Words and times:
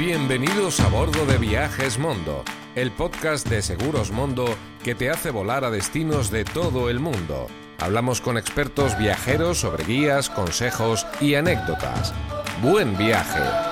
Bienvenidos 0.00 0.80
a 0.80 0.88
bordo 0.88 1.26
de 1.26 1.36
Viajes 1.36 1.98
Mondo, 1.98 2.42
el 2.74 2.90
podcast 2.90 3.46
de 3.46 3.60
Seguros 3.60 4.10
Mondo 4.12 4.46
que 4.82 4.94
te 4.94 5.10
hace 5.10 5.28
volar 5.28 5.62
a 5.62 5.70
destinos 5.70 6.30
de 6.30 6.46
todo 6.46 6.88
el 6.88 7.00
mundo. 7.00 7.48
Hablamos 7.78 8.22
con 8.22 8.38
expertos 8.38 8.96
viajeros 8.96 9.58
sobre 9.58 9.84
guías, 9.84 10.30
consejos 10.30 11.06
y 11.20 11.34
anécdotas. 11.34 12.14
Buen 12.62 12.96
viaje. 12.96 13.69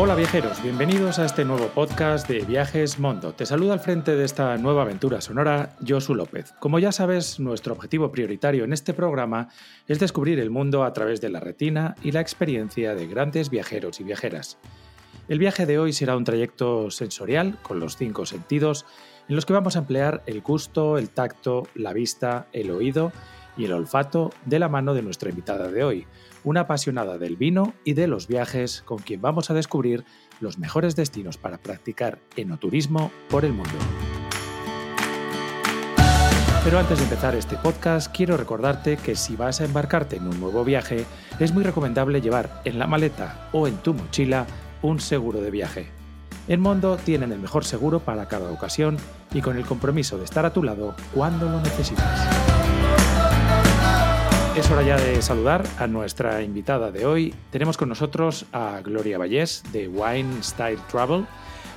Hola 0.00 0.14
viajeros, 0.14 0.62
bienvenidos 0.62 1.18
a 1.18 1.24
este 1.24 1.44
nuevo 1.44 1.66
podcast 1.70 2.28
de 2.28 2.44
Viajes 2.44 3.00
Mondo. 3.00 3.32
Te 3.32 3.44
saluda 3.44 3.72
al 3.72 3.80
frente 3.80 4.14
de 4.14 4.24
esta 4.24 4.56
nueva 4.56 4.82
aventura 4.82 5.20
sonora 5.20 5.74
Josu 5.84 6.14
López. 6.14 6.54
Como 6.60 6.78
ya 6.78 6.92
sabes, 6.92 7.40
nuestro 7.40 7.74
objetivo 7.74 8.12
prioritario 8.12 8.62
en 8.62 8.72
este 8.72 8.94
programa 8.94 9.48
es 9.88 9.98
descubrir 9.98 10.38
el 10.38 10.50
mundo 10.50 10.84
a 10.84 10.92
través 10.92 11.20
de 11.20 11.30
la 11.30 11.40
retina 11.40 11.96
y 12.00 12.12
la 12.12 12.20
experiencia 12.20 12.94
de 12.94 13.08
grandes 13.08 13.50
viajeros 13.50 13.98
y 13.98 14.04
viajeras. 14.04 14.58
El 15.26 15.40
viaje 15.40 15.66
de 15.66 15.80
hoy 15.80 15.92
será 15.92 16.16
un 16.16 16.22
trayecto 16.22 16.92
sensorial 16.92 17.58
con 17.62 17.80
los 17.80 17.96
cinco 17.96 18.24
sentidos 18.24 18.86
en 19.28 19.34
los 19.34 19.46
que 19.46 19.52
vamos 19.52 19.74
a 19.74 19.80
emplear 19.80 20.22
el 20.26 20.42
gusto, 20.42 20.96
el 20.96 21.10
tacto, 21.10 21.64
la 21.74 21.92
vista, 21.92 22.46
el 22.52 22.70
oído 22.70 23.10
y 23.56 23.64
el 23.64 23.72
olfato 23.72 24.30
de 24.46 24.60
la 24.60 24.68
mano 24.68 24.94
de 24.94 25.02
nuestra 25.02 25.28
invitada 25.28 25.72
de 25.72 25.82
hoy, 25.82 26.06
una 26.44 26.60
apasionada 26.60 27.18
del 27.18 27.36
vino 27.36 27.74
y 27.84 27.94
de 27.94 28.06
los 28.06 28.26
viajes 28.26 28.82
con 28.82 28.98
quien 28.98 29.20
vamos 29.20 29.50
a 29.50 29.54
descubrir 29.54 30.04
los 30.40 30.58
mejores 30.58 30.96
destinos 30.96 31.36
para 31.36 31.58
practicar 31.58 32.18
enoturismo 32.36 33.10
por 33.28 33.44
el 33.44 33.52
mundo. 33.52 33.78
Pero 36.64 36.78
antes 36.78 36.98
de 36.98 37.04
empezar 37.04 37.34
este 37.34 37.56
podcast, 37.56 38.14
quiero 38.14 38.36
recordarte 38.36 38.96
que 38.96 39.16
si 39.16 39.36
vas 39.36 39.60
a 39.60 39.64
embarcarte 39.64 40.16
en 40.16 40.26
un 40.26 40.38
nuevo 40.38 40.64
viaje, 40.64 41.06
es 41.38 41.52
muy 41.52 41.62
recomendable 41.62 42.20
llevar 42.20 42.60
en 42.64 42.78
la 42.78 42.86
maleta 42.86 43.48
o 43.52 43.66
en 43.66 43.76
tu 43.78 43.94
mochila 43.94 44.46
un 44.82 45.00
seguro 45.00 45.40
de 45.40 45.50
viaje. 45.50 45.88
En 46.46 46.60
Mondo 46.60 46.96
tienen 46.96 47.32
el 47.32 47.38
mejor 47.38 47.64
seguro 47.64 48.00
para 48.00 48.26
cada 48.26 48.50
ocasión 48.50 48.96
y 49.32 49.40
con 49.40 49.56
el 49.56 49.64
compromiso 49.64 50.18
de 50.18 50.24
estar 50.24 50.46
a 50.46 50.52
tu 50.52 50.62
lado 50.62 50.94
cuando 51.14 51.48
lo 51.48 51.60
necesites. 51.60 52.04
Es 54.58 54.68
hora 54.72 54.82
ya 54.82 54.96
de 54.96 55.22
saludar 55.22 55.64
a 55.78 55.86
nuestra 55.86 56.42
invitada 56.42 56.90
de 56.90 57.06
hoy. 57.06 57.32
Tenemos 57.52 57.76
con 57.76 57.88
nosotros 57.88 58.44
a 58.52 58.80
Gloria 58.82 59.16
Vallés 59.16 59.62
de 59.70 59.86
Wine 59.86 60.42
Style 60.42 60.80
Travel. 60.90 61.26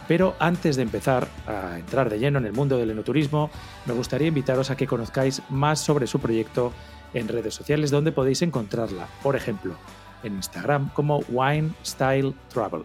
Pero 0.08 0.34
antes 0.40 0.78
de 0.78 0.82
empezar 0.82 1.28
a 1.46 1.78
entrar 1.78 2.10
de 2.10 2.18
lleno 2.18 2.40
en 2.40 2.48
el 2.48 2.54
mundo 2.54 2.80
del 2.80 2.90
enoturismo, 2.90 3.52
me 3.86 3.94
gustaría 3.94 4.30
invitaros 4.30 4.72
a 4.72 4.76
que 4.76 4.88
conozcáis 4.88 5.44
más 5.50 5.80
sobre 5.80 6.08
su 6.08 6.20
proyecto 6.20 6.74
en 7.14 7.28
redes 7.28 7.54
sociales 7.54 7.92
donde 7.92 8.12
podéis 8.12 8.42
encontrarla, 8.42 9.06
por 9.22 9.36
ejemplo, 9.36 9.76
en 10.24 10.34
Instagram 10.34 10.90
como 10.90 11.20
Wine 11.30 11.74
Style 11.86 12.34
Travel. 12.52 12.84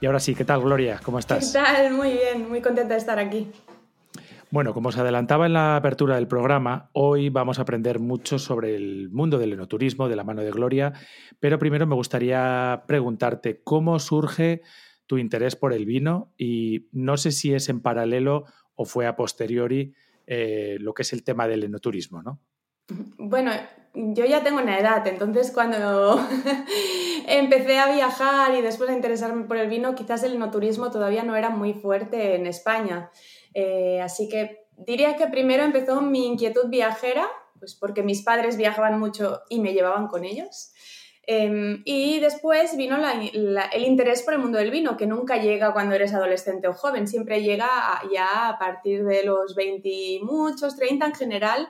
Y 0.00 0.06
ahora 0.06 0.20
sí, 0.20 0.34
¿qué 0.34 0.46
tal 0.46 0.62
Gloria? 0.62 1.02
¿Cómo 1.02 1.18
estás? 1.18 1.48
¿Qué 1.48 1.58
tal? 1.58 1.92
Muy 1.92 2.12
bien, 2.12 2.48
muy 2.48 2.62
contenta 2.62 2.94
de 2.94 3.00
estar 3.00 3.18
aquí. 3.18 3.52
Bueno, 4.50 4.72
como 4.72 4.88
os 4.88 4.96
adelantaba 4.96 5.44
en 5.44 5.52
la 5.52 5.76
apertura 5.76 6.14
del 6.14 6.26
programa, 6.26 6.88
hoy 6.94 7.28
vamos 7.28 7.58
a 7.58 7.62
aprender 7.62 7.98
mucho 7.98 8.38
sobre 8.38 8.74
el 8.74 9.10
mundo 9.10 9.38
del 9.38 9.52
enoturismo 9.52 10.08
de 10.08 10.16
la 10.16 10.24
mano 10.24 10.42
de 10.42 10.50
Gloria, 10.50 10.94
pero 11.38 11.58
primero 11.58 11.86
me 11.86 11.94
gustaría 11.94 12.84
preguntarte 12.86 13.60
cómo 13.62 13.98
surge 13.98 14.62
tu 15.06 15.18
interés 15.18 15.54
por 15.54 15.74
el 15.74 15.84
vino 15.84 16.32
y 16.38 16.88
no 16.92 17.18
sé 17.18 17.30
si 17.30 17.52
es 17.52 17.68
en 17.68 17.82
paralelo 17.82 18.44
o 18.74 18.86
fue 18.86 19.06
a 19.06 19.16
posteriori 19.16 19.92
eh, 20.26 20.78
lo 20.80 20.94
que 20.94 21.02
es 21.02 21.12
el 21.12 21.24
tema 21.24 21.46
del 21.46 21.64
enoturismo, 21.64 22.22
¿no? 22.22 22.40
Bueno, 23.18 23.52
yo 23.92 24.24
ya 24.24 24.42
tengo 24.42 24.62
una 24.62 24.78
edad, 24.78 25.06
entonces 25.06 25.50
cuando 25.52 26.18
empecé 27.28 27.78
a 27.78 27.92
viajar 27.92 28.54
y 28.54 28.62
después 28.62 28.88
a 28.88 28.94
interesarme 28.94 29.44
por 29.44 29.58
el 29.58 29.68
vino, 29.68 29.94
quizás 29.94 30.22
el 30.22 30.34
enoturismo 30.34 30.90
todavía 30.90 31.22
no 31.22 31.36
era 31.36 31.50
muy 31.50 31.74
fuerte 31.74 32.34
en 32.34 32.46
España. 32.46 33.10
Eh, 33.54 34.00
así 34.02 34.28
que 34.28 34.66
diría 34.76 35.16
que 35.16 35.26
primero 35.26 35.64
empezó 35.64 36.00
mi 36.00 36.26
inquietud 36.26 36.68
viajera, 36.68 37.28
pues 37.58 37.74
porque 37.74 38.02
mis 38.02 38.22
padres 38.22 38.56
viajaban 38.56 38.98
mucho 38.98 39.42
y 39.48 39.60
me 39.60 39.72
llevaban 39.72 40.08
con 40.08 40.24
ellos. 40.24 40.72
Em, 41.30 41.82
y 41.84 42.20
después 42.20 42.74
vino 42.78 42.96
el 42.96 43.84
interés 43.84 44.22
por 44.22 44.32
el 44.32 44.40
mundo 44.40 44.56
del 44.56 44.70
vino, 44.70 44.96
que 44.96 45.06
nunca 45.06 45.36
llega 45.36 45.74
cuando 45.74 45.94
eres 45.94 46.14
adolescente 46.14 46.68
o 46.68 46.72
joven, 46.72 47.06
siempre 47.06 47.42
llega 47.42 47.68
ya 48.10 48.48
a 48.48 48.58
partir 48.58 49.04
de 49.04 49.24
los 49.24 49.54
20 49.54 50.20
muchos, 50.22 50.74
30 50.76 51.04
en 51.04 51.14
general, 51.14 51.68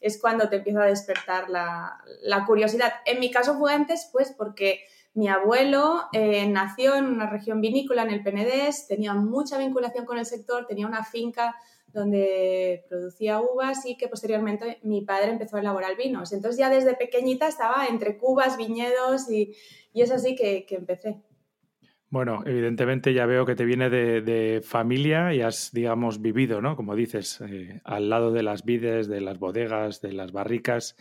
es 0.00 0.20
cuando 0.20 0.48
te 0.48 0.56
empieza 0.56 0.84
a 0.84 0.86
despertar 0.86 1.50
la, 1.50 2.44
curiosidad. 2.46 2.92
En 3.04 3.18
mi 3.18 3.32
caso 3.32 3.58
fue 3.58 3.74
antes, 3.74 4.08
pues 4.12 4.32
porque 4.36 4.84
mi 5.14 5.28
abuelo 5.28 6.02
eh, 6.12 6.48
nació 6.48 6.94
en 6.94 7.06
una 7.06 7.28
región 7.28 7.60
vinícola 7.60 8.02
en 8.02 8.10
el 8.10 8.22
Penedés, 8.22 8.86
tenía 8.86 9.12
mucha 9.14 9.58
vinculación 9.58 10.04
con 10.04 10.18
el 10.18 10.24
sector, 10.24 10.66
tenía 10.66 10.86
una 10.86 11.04
finca 11.04 11.56
donde 11.92 12.84
producía 12.88 13.40
uvas 13.40 13.84
y 13.84 13.96
que 13.96 14.06
posteriormente 14.06 14.78
mi 14.82 15.02
padre 15.02 15.32
empezó 15.32 15.56
a 15.56 15.60
elaborar 15.60 15.96
vinos. 15.96 16.32
Entonces 16.32 16.58
ya 16.58 16.70
desde 16.70 16.94
pequeñita 16.94 17.48
estaba 17.48 17.86
entre 17.86 18.16
cubas, 18.16 18.56
viñedos 18.56 19.28
y, 19.28 19.56
es 19.92 20.12
así 20.12 20.36
que, 20.36 20.64
empecé. 20.70 21.16
Bueno, 22.08 22.42
evidentemente 22.46 23.12
ya 23.12 23.26
veo 23.26 23.44
que 23.44 23.56
te 23.56 23.64
viene 23.64 23.90
de, 23.90 24.60
familia 24.64 25.34
y 25.34 25.42
has, 25.42 25.72
digamos, 25.72 26.20
vivido, 26.20 26.60
¿no? 26.60 26.76
Como 26.76 26.94
dices, 26.94 27.40
eh, 27.40 27.80
al 27.84 28.08
lado 28.08 28.32
de 28.32 28.44
las 28.44 28.64
vides, 28.64 29.08
de 29.08 29.20
las 29.20 29.38
bodegas, 29.38 30.00
de 30.00 30.12
las 30.12 30.30
barricas. 30.32 30.96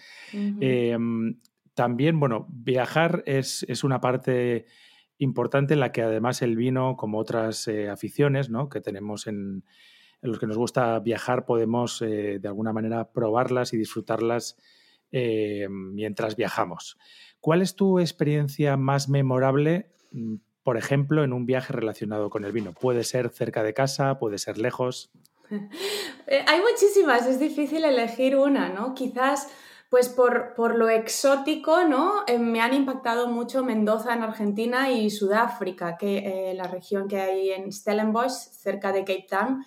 También, 1.80 2.20
bueno, 2.20 2.46
viajar 2.50 3.24
es, 3.26 3.64
una 3.86 4.02
parte 4.02 4.66
importante 5.18 5.76
en 5.76 5.80
la 5.80 5.94
que 5.94 6.02
además 6.02 6.42
el 6.42 6.58
vino, 6.58 6.98
como 6.98 7.20
otras 7.20 7.70
eh, 7.70 7.88
aficiones 7.88 8.50
¿no? 8.50 8.68
que 8.68 8.82
tenemos 8.82 9.28
en, 9.28 9.64
los 10.22 10.40
que 10.40 10.46
nos 10.46 10.58
gusta 10.58 11.00
viajar, 11.00 11.46
podemos 11.46 12.02
eh, 12.02 12.40
de 12.42 12.48
alguna 12.50 12.74
manera 12.74 13.14
probarlas 13.14 13.72
y 13.72 13.78
disfrutarlas 13.78 14.58
eh, 15.14 15.70
mientras 15.70 16.36
viajamos. 16.36 16.98
¿Cuál 17.40 17.62
es 17.62 17.78
tu 17.78 18.00
experiencia 18.00 18.76
más 18.76 19.08
memorable, 19.08 19.94
mm, 20.12 20.36
por 20.64 20.76
ejemplo, 20.76 21.24
en 21.24 21.32
un 21.32 21.46
viaje 21.46 21.72
relacionado 21.72 22.30
con 22.30 22.44
el 22.44 22.52
vino? 22.52 22.74
Puede 22.74 23.06
ser 23.06 23.30
cerca 23.30 23.64
de 23.64 23.74
casa, 23.74 24.20
puede 24.20 24.38
ser 24.38 24.58
lejos. 24.58 25.14
Hay 25.50 26.60
muchísimas, 26.60 27.26
es 27.26 27.40
difícil 27.40 27.86
elegir 27.86 28.36
una, 28.36 28.68
¿no? 28.68 28.94
Quizás 28.94 29.48
pues 29.90 30.08
por, 30.08 30.76
lo 30.76 30.88
exótico, 30.90 31.84
¿no? 31.84 32.24
Eh, 32.28 32.38
me 32.38 32.62
han 32.62 32.76
impactado 32.76 33.28
mucho 33.28 33.64
Mendoza 33.64 34.14
en 34.14 34.22
Argentina 34.22 34.92
y 34.92 35.10
Sudáfrica, 35.10 35.98
que 35.98 36.52
eh, 36.52 36.54
la 36.54 36.66
región 36.66 37.08
que 37.08 37.20
hay 37.20 37.50
en 37.52 37.72
Stellenbosch, 37.72 38.32
cerca 38.32 38.92
de 38.92 39.00
Cape 39.00 39.26
Town, 39.28 39.66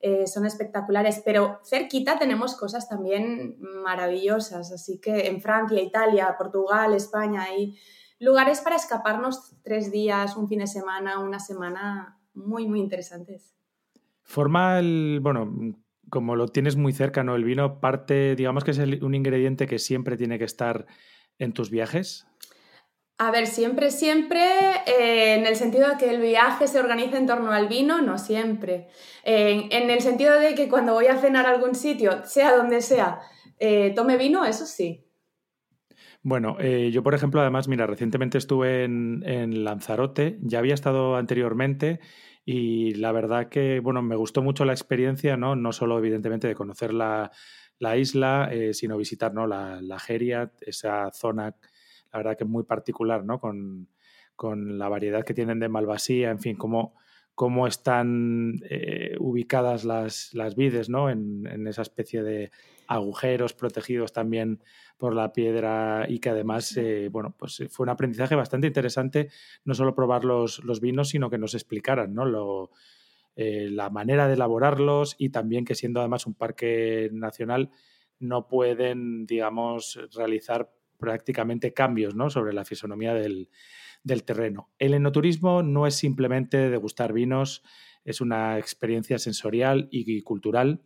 eh, 0.00 0.26
son 0.26 0.44
espectaculares. 0.44 1.22
Pero 1.24 1.60
cerquita 1.64 2.18
tenemos 2.18 2.56
cosas 2.56 2.88
también 2.88 3.56
maravillosas, 3.60 4.72
así 4.72 5.00
que 5.00 5.28
en 5.28 5.40
Francia, 5.40 5.80
Italia, 5.80 6.34
Portugal, 6.36 6.92
España 6.94 7.42
hay 7.44 7.78
lugares 8.18 8.60
para 8.62 8.74
escaparnos 8.74 9.54
tres 9.62 9.92
días, 9.92 10.36
un 10.36 10.48
fin 10.48 10.58
de 10.58 10.66
semana, 10.66 11.20
una 11.20 11.38
semana 11.38 12.18
muy, 12.34 12.66
muy 12.66 12.80
interesantes. 12.80 13.54
Forma 14.22 14.80
el, 14.80 15.20
bueno, 15.22 15.76
como 16.10 16.36
lo 16.36 16.48
tienes 16.48 16.76
muy 16.76 16.92
cerca, 16.92 17.24
¿no? 17.24 17.34
El 17.34 17.44
vino 17.44 17.80
parte, 17.80 18.34
digamos 18.36 18.64
que 18.64 18.72
es 18.72 18.78
un 18.78 19.14
ingrediente 19.14 19.66
que 19.66 19.78
siempre 19.78 20.16
tiene 20.16 20.38
que 20.38 20.44
estar 20.44 20.86
en 21.38 21.52
tus 21.52 21.70
viajes. 21.70 22.26
A 23.16 23.30
ver, 23.30 23.46
siempre, 23.46 23.90
siempre, 23.90 24.40
eh, 24.86 25.34
en 25.34 25.46
el 25.46 25.56
sentido 25.56 25.88
de 25.90 25.96
que 25.98 26.10
el 26.10 26.20
viaje 26.20 26.66
se 26.66 26.80
organiza 26.80 27.18
en 27.18 27.26
torno 27.26 27.52
al 27.52 27.68
vino, 27.68 28.00
no 28.00 28.18
siempre. 28.18 28.88
en 29.24 29.90
el 29.90 30.00
sentido 30.00 30.38
de 30.40 30.54
que 30.54 30.68
cuando 30.68 30.94
voy 30.94 31.06
a 31.06 31.18
cenar 31.18 31.46
a 31.46 31.50
algún 31.50 31.74
sitio, 31.74 32.24
sea 32.24 32.56
donde 32.56 32.80
sea, 32.80 33.20
eh, 33.60 33.92
tome 33.94 34.16
vino, 34.16 34.44
eso 34.46 34.64
sí. 34.64 35.06
Bueno, 36.22 36.56
eh, 36.58 36.90
yo 36.92 37.02
por 37.02 37.14
ejemplo, 37.14 37.40
además, 37.42 37.68
mira, 37.68 37.86
recientemente 37.86 38.38
estuve 38.38 38.84
en, 38.84 39.22
en 39.26 39.64
Lanzarote, 39.64 40.38
ya 40.40 40.58
había 40.58 40.74
estado 40.74 41.16
anteriormente 41.16 42.00
y 42.44 42.94
la 42.94 43.12
verdad 43.12 43.48
que, 43.48 43.80
bueno, 43.80 44.02
me 44.02 44.16
gustó 44.16 44.42
mucho 44.42 44.64
la 44.64 44.72
experiencia, 44.72 45.36
¿no? 45.36 45.56
No 45.56 45.72
solo, 45.72 45.98
evidentemente, 45.98 46.48
de 46.48 46.54
conocer 46.54 46.92
la, 46.92 47.30
isla, 47.96 48.48
eh, 48.52 48.74
sino 48.74 48.96
visitar, 48.96 49.34
¿no? 49.34 49.46
La, 49.46 49.80
la 49.82 49.98
Geria, 49.98 50.52
esa 50.60 51.10
zona, 51.12 51.54
la 52.12 52.18
verdad 52.18 52.36
que 52.36 52.44
muy 52.44 52.64
particular, 52.64 53.24
¿no? 53.24 53.40
Con, 53.40 53.88
la 54.42 54.88
variedad 54.88 55.22
que 55.22 55.34
tienen 55.34 55.60
de 55.60 55.68
Malvasía, 55.68 56.30
en 56.30 56.38
fin, 56.38 56.56
cómo, 56.56 56.94
cómo 57.34 57.66
están 57.66 58.54
eh, 58.70 59.14
ubicadas 59.18 59.84
las, 59.84 60.32
las 60.32 60.56
vides, 60.56 60.88
¿no? 60.88 61.10
En, 61.10 61.46
en, 61.46 61.66
esa 61.66 61.82
especie 61.82 62.22
de 62.22 62.50
agujeros 62.90 63.54
protegidos 63.54 64.12
también 64.12 64.64
por 64.98 65.14
la 65.14 65.32
piedra 65.32 66.06
y 66.08 66.18
que 66.18 66.30
además, 66.30 66.76
eh, 66.76 67.08
bueno, 67.08 67.36
pues 67.38 67.60
eh, 67.60 67.68
fue 67.68 67.84
un 67.84 67.90
aprendizaje 67.90 68.34
bastante 68.34 68.66
interesante, 68.66 69.30
no 69.64 69.74
solo 69.74 69.94
probar 69.94 70.24
los, 70.24 70.64
los 70.64 70.80
vinos, 70.80 71.10
sino 71.10 71.30
que 71.30 71.38
nos 71.38 71.54
explicaran, 71.54 72.12
¿no? 72.12 72.24
Lo, 72.24 72.72
eh, 73.36 73.68
la 73.70 73.90
manera 73.90 74.26
de 74.26 74.34
elaborarlos 74.34 75.14
y 75.18 75.30
también 75.30 75.64
que 75.64 75.76
siendo 75.76 76.00
además 76.00 76.26
un 76.26 76.34
parque 76.34 77.08
nacional 77.12 77.70
no 78.18 78.48
pueden, 78.48 79.24
digamos, 79.24 80.00
realizar 80.12 80.72
prácticamente 80.98 81.72
cambios 81.72 82.16
¿no? 82.16 82.28
sobre 82.28 82.52
la 82.52 82.64
fisonomía 82.64 83.14
del, 83.14 83.48
del 84.02 84.24
terreno. 84.24 84.68
El 84.80 84.94
enoturismo 84.94 85.62
no 85.62 85.86
es 85.86 85.94
simplemente 85.94 86.68
degustar 86.68 87.12
vinos, 87.12 87.62
es 88.04 88.20
una 88.20 88.58
experiencia 88.58 89.18
sensorial 89.18 89.88
y 89.92 90.20
cultural 90.22 90.82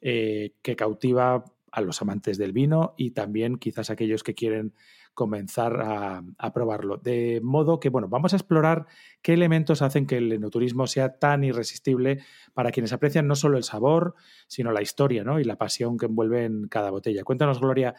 eh, 0.00 0.54
que 0.62 0.76
cautiva 0.76 1.44
a 1.72 1.80
los 1.80 2.02
amantes 2.02 2.38
del 2.38 2.52
vino 2.52 2.94
y 2.96 3.12
también 3.12 3.56
quizás 3.56 3.90
aquellos 3.90 4.22
que 4.22 4.34
quieren 4.34 4.74
comenzar 5.14 5.80
a, 5.82 6.52
probarlo. 6.54 6.96
De 6.96 7.40
modo 7.42 7.78
que, 7.78 7.90
bueno, 7.90 8.08
vamos 8.08 8.32
a 8.32 8.36
explorar 8.36 8.86
qué 9.22 9.34
elementos 9.34 9.82
hacen 9.82 10.06
que 10.06 10.16
el 10.16 10.32
enoturismo 10.32 10.86
sea 10.86 11.18
tan 11.18 11.44
irresistible 11.44 12.22
para 12.54 12.70
quienes 12.70 12.92
aprecian 12.92 13.26
no 13.26 13.34
solo 13.34 13.58
el 13.58 13.64
sabor, 13.64 14.14
sino 14.46 14.72
la 14.72 14.82
historia 14.82 15.24
¿no? 15.24 15.38
y 15.38 15.44
la 15.44 15.58
pasión 15.58 15.98
que 15.98 16.06
envuelve 16.06 16.44
en 16.44 16.68
cada 16.68 16.90
botella. 16.90 17.22
Cuéntanos, 17.22 17.60
Gloria, 17.60 17.94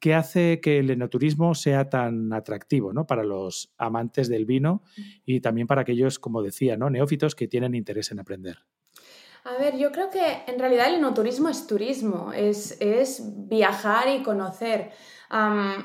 ¿qué 0.00 0.14
hace 0.14 0.60
que 0.60 0.78
el 0.78 0.90
enoturismo 0.90 1.54
sea 1.54 1.88
tan 1.88 2.32
atractivo 2.32 2.92
¿no? 2.92 3.06
para 3.06 3.24
los 3.24 3.72
amantes 3.78 4.28
del 4.28 4.44
vino 4.44 4.82
y 5.24 5.40
también 5.40 5.66
para 5.66 5.82
aquellos, 5.82 6.18
como 6.18 6.42
decía, 6.42 6.76
¿no? 6.76 6.90
neófitos 6.90 7.34
que 7.34 7.46
tienen 7.46 7.74
interés 7.74 8.10
en 8.10 8.18
aprender? 8.18 8.64
A 9.44 9.58
ver, 9.58 9.76
yo 9.76 9.92
creo 9.92 10.08
que 10.08 10.42
en 10.46 10.58
realidad 10.58 10.88
el 10.88 10.94
enoturismo 10.94 11.50
es 11.50 11.66
turismo, 11.66 12.32
es, 12.32 12.78
viajar 13.46 14.08
y 14.08 14.22
conocer. 14.22 14.90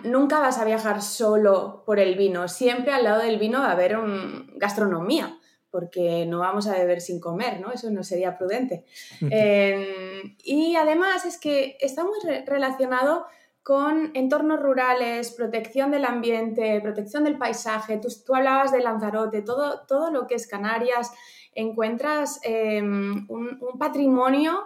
nunca 0.06 0.40
vas 0.40 0.58
a 0.60 0.66
viajar 0.66 1.02
solo 1.02 1.84
por 1.86 2.00
el 2.00 2.16
vino, 2.16 2.48
siempre 2.48 2.94
al 2.94 3.04
lado 3.04 3.22
del 3.22 3.38
vino 3.38 3.60
va 3.60 3.68
a 3.68 3.74
haber 3.74 3.98
un, 3.98 4.54
gastronomía, 4.56 5.38
porque 5.70 6.26
no 6.26 6.40
vamos 6.40 6.68
a 6.68 6.74
beber 6.74 7.02
sin 7.02 7.20
comer, 7.20 7.60
¿no? 7.60 7.74
Eso 7.74 7.92
no 7.92 8.02
sería 8.02 8.38
prudente. 8.38 8.86
Em, 9.30 10.38
y 10.42 10.78
además 10.78 11.26
es 11.26 11.38
que 11.38 11.76
está 11.82 12.06
muy 12.06 12.18
relacionado 12.46 13.26
con 13.62 14.12
entornos 14.14 14.62
rurales, 14.62 15.32
protección 15.32 15.92
del 15.92 16.06
ambiente, 16.06 16.80
protección 16.82 17.26
del 17.26 17.38
paisaje. 17.38 17.98
Tú, 17.98 18.08
tú 18.26 18.34
hablabas 18.34 18.72
de 18.72 18.80
Lanzarote, 18.80 19.42
todo, 19.42 19.86
todo 19.86 20.12
lo 20.12 20.28
que 20.28 20.36
es 20.36 20.48
Canarias, 20.48 21.12
encuentras 21.54 22.40
em, 22.44 23.26
un, 23.30 23.60
patrimonio 23.78 24.64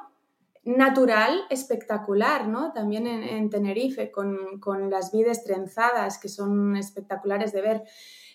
natural 0.63 1.41
espectacular, 1.50 2.47
¿no? 2.47 2.71
También 2.71 3.06
en, 3.07 3.50
Tenerife, 3.50 4.12
con, 4.12 4.89
las 4.89 5.12
vides 5.12 5.44
trenzadas, 5.44 6.18
que 6.18 6.30
son 6.30 6.77
espectaculares 6.77 7.51
de 7.51 7.62
ver. 7.62 7.83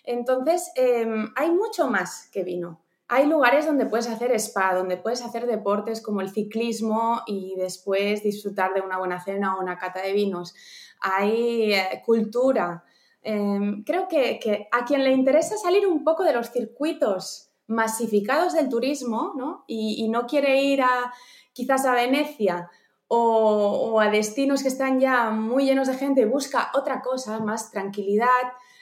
Entonces, 0.03 0.71
em, 0.75 1.31
hay 1.35 1.51
mucho 1.51 1.87
más 1.87 2.29
que 2.31 2.43
vino. 2.43 2.81
Hay 3.07 3.25
lugares 3.25 3.65
donde 3.65 3.87
puedes 3.87 4.07
hacer 4.07 4.31
spa, 4.33 4.75
donde 4.75 4.97
puedes 4.97 5.23
hacer 5.23 5.47
deportes 5.47 6.01
como 6.01 6.21
el 6.21 6.29
ciclismo 6.29 7.21
y 7.25 7.55
después 7.57 8.21
disfrutar 8.21 8.75
de 8.75 8.81
una 8.81 8.99
buena 8.99 9.19
cena 9.19 9.55
o 9.55 9.61
una 9.61 9.79
cata 9.79 10.01
de 10.01 10.13
vinos. 10.13 10.53
Hay 11.01 11.73
eh, 11.73 12.03
cultura. 12.05 12.83
Em, 13.23 13.83
creo 13.83 14.07
que, 14.07 14.39
que 14.39 14.67
a 14.71 14.85
quien 14.85 15.03
le 15.03 15.11
interesa 15.11 15.57
salir 15.57 15.87
un 15.87 16.03
poco 16.03 16.23
de 16.23 16.33
los 16.33 16.51
circuitos 16.51 17.48
masificados 17.69 18.53
del 18.53 18.67
turismo 18.67 19.33
¿no? 19.37 19.63
Y, 19.67 20.09
no 20.09 20.25
quiere 20.25 20.61
ir 20.63 20.81
a 20.81 21.13
quizás 21.53 21.85
a 21.85 21.93
Venecia 21.93 22.69
o, 23.07 23.99
a 23.99 24.09
destinos 24.09 24.61
que 24.61 24.67
están 24.67 24.99
ya 24.99 25.29
muy 25.31 25.65
llenos 25.65 25.87
de 25.87 25.95
gente, 25.95 26.25
busca 26.25 26.71
otra 26.75 27.01
cosa, 27.01 27.39
más 27.39 27.71
tranquilidad, 27.71 28.27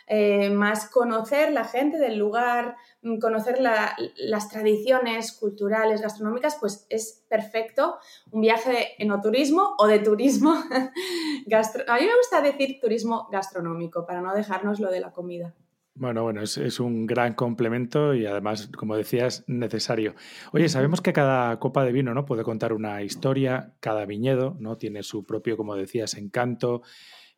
eh, 0.08 0.50
más 0.50 0.90
conocer 0.90 1.52
la 1.52 1.64
gente 1.64 1.98
del 1.98 2.18
lugar, 2.18 2.76
mm, 3.02 3.20
conocer 3.20 3.60
las 3.60 4.50
tradiciones 4.50 5.34
culturales, 5.34 6.02
gastronómicas, 6.02 6.58
pues 6.60 6.86
es 6.90 7.26
perfecto 7.30 7.98
un 8.32 8.42
viaje 8.42 8.70
de 8.70 8.88
enoturismo 9.00 9.76
o 9.78 9.88
de 9.88 10.00
turismo. 10.00 10.52
a 10.72 11.96
mí 11.96 12.06
me 12.06 12.18
gusta 12.18 12.42
decir 12.42 12.80
turismo 12.82 13.28
gastronómico 13.32 14.06
para 14.06 14.22
no 14.22 14.34
dejarnos 14.34 14.80
lo 14.80 14.92
de 14.92 15.00
la 15.00 15.12
comida. 15.12 15.54
Bueno, 16.00 16.22
bueno, 16.22 16.44
es, 16.44 16.80
un 16.80 17.08
gran 17.08 17.34
complemento 17.34 18.14
y 18.14 18.28
además, 18.28 18.70
como 18.78 18.96
decías, 18.96 19.44
necesario. 19.48 20.14
Oye, 20.54 20.70
sabemos 20.70 21.02
que 21.02 21.12
cada 21.12 21.58
copa 21.58 21.84
de 21.84 21.92
vino 21.92 22.14
¿no? 22.14 22.24
puede 22.24 22.44
contar 22.44 22.72
una 22.72 23.02
historia, 23.02 23.74
cada 23.80 24.06
viñedo 24.06 24.56
¿no? 24.60 24.78
tiene 24.78 25.02
su 25.02 25.26
propio, 25.26 25.58
como 25.58 25.76
decías, 25.76 26.14
encanto. 26.14 26.84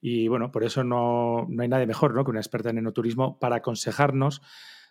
Y 0.02 0.28
bueno, 0.28 0.52
por 0.52 0.66
eso 0.66 0.84
no, 0.84 1.48
no 1.48 1.64
hay 1.64 1.70
nadie 1.70 1.88
mejor 1.88 2.14
¿no? 2.14 2.26
que 2.26 2.32
una 2.32 2.42
experta 2.42 2.70
en 2.70 2.80
enoturismo 2.80 3.40
para 3.40 3.56
aconsejarnos 3.56 4.42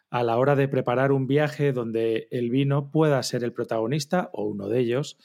a 0.09 0.23
la 0.23 0.39
hora 0.39 0.57
de 0.57 0.67
preparar 0.69 1.13
un 1.13 1.27
viaje 1.27 1.75
donde 1.75 2.27
el 2.31 2.49
vino 2.49 2.91
pueda 2.91 3.23
ser 3.23 3.45
el 3.45 3.53
protagonista 3.53 4.31
o 4.33 4.45
uno 4.45 4.71
de 4.71 4.81
ellos. 4.81 5.19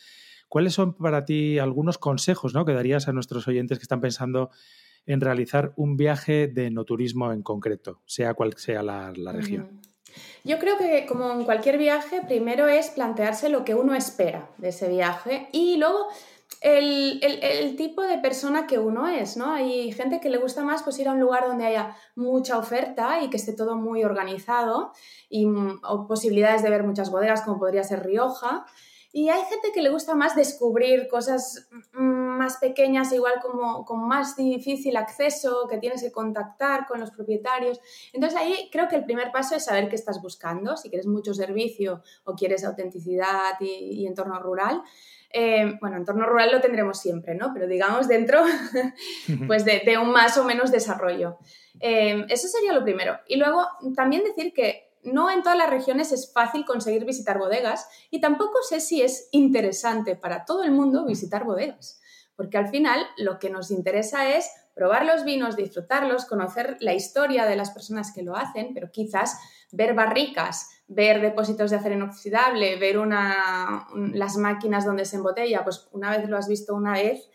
¿Cuáles 0.50 0.74
son 0.74 0.96
para 0.96 1.24
ti 1.24 1.60
algunos 1.60 1.98
consejos 1.98 2.54
¿no? 2.54 2.66
que 2.66 2.74
darías 2.74 3.08
a 3.08 3.14
nuestros 3.14 3.48
oyentes 3.48 3.80
que 3.80 3.84
están 3.84 4.02
pensando 4.02 4.50
en 5.06 5.22
realizar 5.22 5.74
un 5.76 5.98
viaje 5.98 6.48
de 6.48 6.70
no 6.72 6.86
turismo 6.86 7.32
en 7.32 7.44
concreto, 7.44 8.02
sea 8.06 8.34
cual 8.34 8.54
sea 8.58 8.84
la, 8.84 9.12
región? 9.32 9.82
Yo 10.44 10.60
creo 10.60 10.78
que 10.78 11.06
como 11.08 11.32
en 11.32 11.44
cualquier 11.44 11.78
viaje, 11.78 12.22
primero 12.26 12.68
es 12.68 12.90
plantearse 12.90 13.50
lo 13.50 13.64
que 13.66 13.76
uno 13.76 13.96
espera 13.96 14.50
de 14.58 14.70
ese 14.70 14.90
viaje 14.90 15.48
y 15.52 15.78
luego 15.78 16.08
el, 16.62 17.76
tipo 17.76 18.02
de 18.02 18.18
persona 18.20 18.68
que 18.68 18.80
uno 18.80 19.08
es, 19.08 19.38
¿no? 19.38 19.52
Hay 19.52 19.92
gente 19.92 20.20
que 20.20 20.30
le 20.30 20.38
gusta 20.38 20.64
más 20.64 20.84
pues, 20.84 20.98
ir 21.00 21.08
a 21.08 21.14
un 21.14 21.20
lugar 21.20 21.46
donde 21.48 21.66
haya 21.66 21.96
mucha 22.16 22.58
oferta 22.58 23.22
y 23.22 23.30
que 23.30 23.38
esté 23.38 23.54
todo 23.54 23.76
muy 23.76 24.04
organizado 24.04 24.92
y 25.30 25.46
mm, 25.46 25.82
o 25.84 26.08
posibilidades 26.08 26.64
de 26.64 26.70
ver 26.70 26.84
muchas 26.84 27.12
bodegas 27.12 27.42
como 27.42 27.60
podría 27.60 27.84
ser 27.84 28.06
Rioja. 28.06 28.66
Y 29.16 29.30
hay 29.30 29.44
gente 29.44 29.72
que 29.72 29.84
le 29.84 29.92
gusta 29.92 30.16
más 30.16 30.36
descubrir 30.36 31.08
cosas 31.08 31.70
más 31.92 32.58
pequeñas, 32.58 33.14
igual 33.14 33.36
como 33.44 33.86
con 33.86 34.08
más 34.08 34.36
difícil 34.36 34.98
acceso, 34.98 35.68
que 35.70 35.78
tienes 35.78 36.02
que 36.02 36.12
contactar 36.12 36.88
con 36.88 37.00
los 37.00 37.12
propietarios. 37.12 37.80
Entonces 38.12 38.40
ahí 38.40 38.70
creo 38.72 38.88
que 38.88 38.96
el 38.96 39.06
primer 39.06 39.32
paso 39.32 39.56
es 39.56 39.66
saber 39.66 39.88
qué 39.88 39.96
estás 39.96 40.20
buscando, 40.20 40.76
si 40.78 40.90
quieres 40.90 41.06
mucho 41.06 41.36
servicio 41.36 42.02
o 42.24 42.34
quieres 42.34 42.66
autenticidad 42.66 43.54
y, 43.60 44.08
entorno 44.08 44.40
rural. 44.40 44.82
Eh, 45.30 45.78
bueno, 45.80 45.98
entorno 45.98 46.26
rural 46.26 46.52
lo 46.52 46.60
tendremos 46.60 47.00
siempre, 47.00 47.36
¿no? 47.36 47.52
Pero 47.54 47.68
digamos 47.68 48.08
dentro 48.08 48.44
pues 49.48 49.64
de, 49.64 49.96
un 50.02 50.10
más 50.10 50.40
o 50.40 50.44
menos 50.44 50.72
desarrollo. 50.72 51.38
Eh, 51.80 52.26
eso 52.30 52.48
sería 52.48 52.74
lo 52.74 52.84
primero. 52.84 53.20
Y 53.28 53.36
luego 53.36 53.64
también 53.96 54.24
decir 54.24 54.54
que 54.54 54.93
no 55.04 55.30
en 55.30 55.44
todas 55.44 55.58
las 55.58 55.70
regiones 55.70 56.12
es 56.12 56.32
fácil 56.32 56.66
conseguir 56.66 57.06
visitar 57.06 57.38
bodegas 57.38 57.88
y 58.10 58.22
tampoco 58.22 58.62
sé 58.68 58.80
si 58.80 59.02
es 59.02 59.30
interesante 59.32 60.16
para 60.16 60.46
todo 60.46 60.64
el 60.64 60.72
mundo 60.72 61.06
visitar 61.06 61.44
bodegas, 61.44 62.02
porque 62.36 62.58
al 62.58 62.70
final 62.70 63.06
lo 63.18 63.40
que 63.40 63.50
nos 63.50 63.72
interesa 63.72 64.36
es 64.36 64.50
probar 64.74 65.06
los 65.06 65.24
vinos, 65.24 65.56
disfrutarlos, 65.56 66.26
conocer 66.26 66.78
la 66.80 66.94
historia 66.94 67.46
de 67.46 67.56
las 67.56 67.72
personas 67.72 68.12
que 68.12 68.24
lo 68.24 68.36
hacen, 68.36 68.74
pero 68.74 68.92
quizás 68.92 69.38
ver 69.72 69.94
barricas, 69.94 70.70
ver 70.88 71.22
depósitos 71.22 71.72
de 71.72 71.78
acero 71.78 71.96
inoxidable, 71.96 72.78
ver 72.78 72.98
las 74.14 74.38
máquinas 74.38 74.86
donde 74.86 75.06
se 75.06 75.18
embotella, 75.18 75.64
pues 75.64 75.88
una 75.92 76.16
vez 76.16 76.28
lo 76.28 76.38
has 76.38 76.48
visto 76.48 76.74
una 76.74 76.94
vez, 76.94 77.30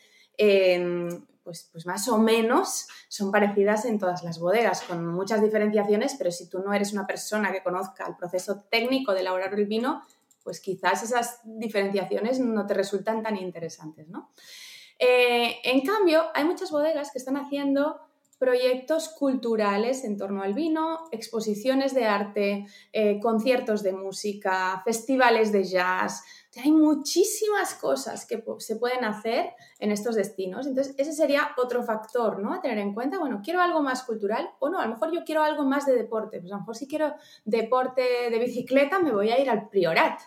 pues, 1.48 1.70
pues, 1.72 1.86
más 1.86 2.06
o 2.08 2.18
menos 2.18 2.88
son 3.08 3.32
parecidas 3.32 3.86
en 3.86 3.98
todas 3.98 4.22
las 4.22 4.38
bodegas, 4.38 4.82
con 4.82 5.06
muchas 5.06 5.40
diferenciaciones, 5.40 6.14
pero 6.18 6.30
si 6.30 6.46
tú 6.46 6.58
no 6.58 6.74
eres 6.74 6.92
una 6.92 7.06
persona 7.06 7.50
que 7.50 7.62
conozca 7.62 8.06
el 8.06 8.16
proceso 8.16 8.64
técnico 8.70 9.14
de 9.14 9.20
elaborar 9.20 9.54
el 9.54 9.64
vino, 9.64 10.02
pues 10.44 10.60
quizás 10.60 11.02
esas 11.02 11.40
diferenciaciones 11.44 12.38
no 12.38 12.66
te 12.66 12.74
resultan 12.74 13.22
tan 13.22 13.38
interesantes, 13.38 14.08
¿no? 14.08 14.30
Eh, 14.98 15.56
en 15.64 15.80
cambio, 15.86 16.24
hay 16.34 16.44
muchas 16.44 16.70
bodegas 16.70 17.12
que 17.12 17.18
están 17.18 17.38
haciendo 17.38 17.98
proyectos 18.38 19.08
culturales 19.08 20.04
en 20.04 20.16
torno 20.16 20.42
al 20.42 20.54
vino, 20.54 21.08
exposiciones 21.10 21.94
de 21.94 22.06
arte, 22.06 22.66
eh, 22.92 23.18
conciertos 23.20 23.82
de 23.82 23.92
música, 23.92 24.80
festivales 24.84 25.52
de 25.52 25.64
jazz, 25.64 26.22
hay 26.62 26.72
muchísimas 26.72 27.74
cosas 27.74 28.26
que 28.26 28.42
se 28.58 28.76
pueden 28.76 29.04
hacer 29.04 29.50
en 29.78 29.92
estos 29.92 30.14
destinos. 30.14 30.66
Entonces, 30.66 30.94
ese 30.98 31.12
sería 31.12 31.50
otro 31.56 31.82
factor, 31.82 32.40
¿no? 32.40 32.54
A 32.54 32.60
tener 32.60 32.78
en 32.78 32.94
cuenta, 32.94 33.18
bueno, 33.18 33.40
quiero 33.44 33.60
algo 33.60 33.82
más 33.82 34.02
cultural 34.02 34.50
o 34.58 34.68
no, 34.68 34.78
a 34.78 34.86
lo 34.86 34.94
mejor 34.94 35.12
yo 35.12 35.24
quiero 35.24 35.42
algo 35.42 35.64
más 35.64 35.86
de 35.86 35.94
deporte. 35.94 36.40
Pues 36.40 36.52
a 36.52 36.56
lo 36.56 36.60
mejor 36.60 36.76
si 36.76 36.88
quiero 36.88 37.14
deporte 37.44 38.02
de 38.30 38.38
bicicleta, 38.38 38.98
me 38.98 39.12
voy 39.12 39.30
a 39.30 39.40
ir 39.40 39.50
al 39.50 39.68
Priorat. 39.68 40.20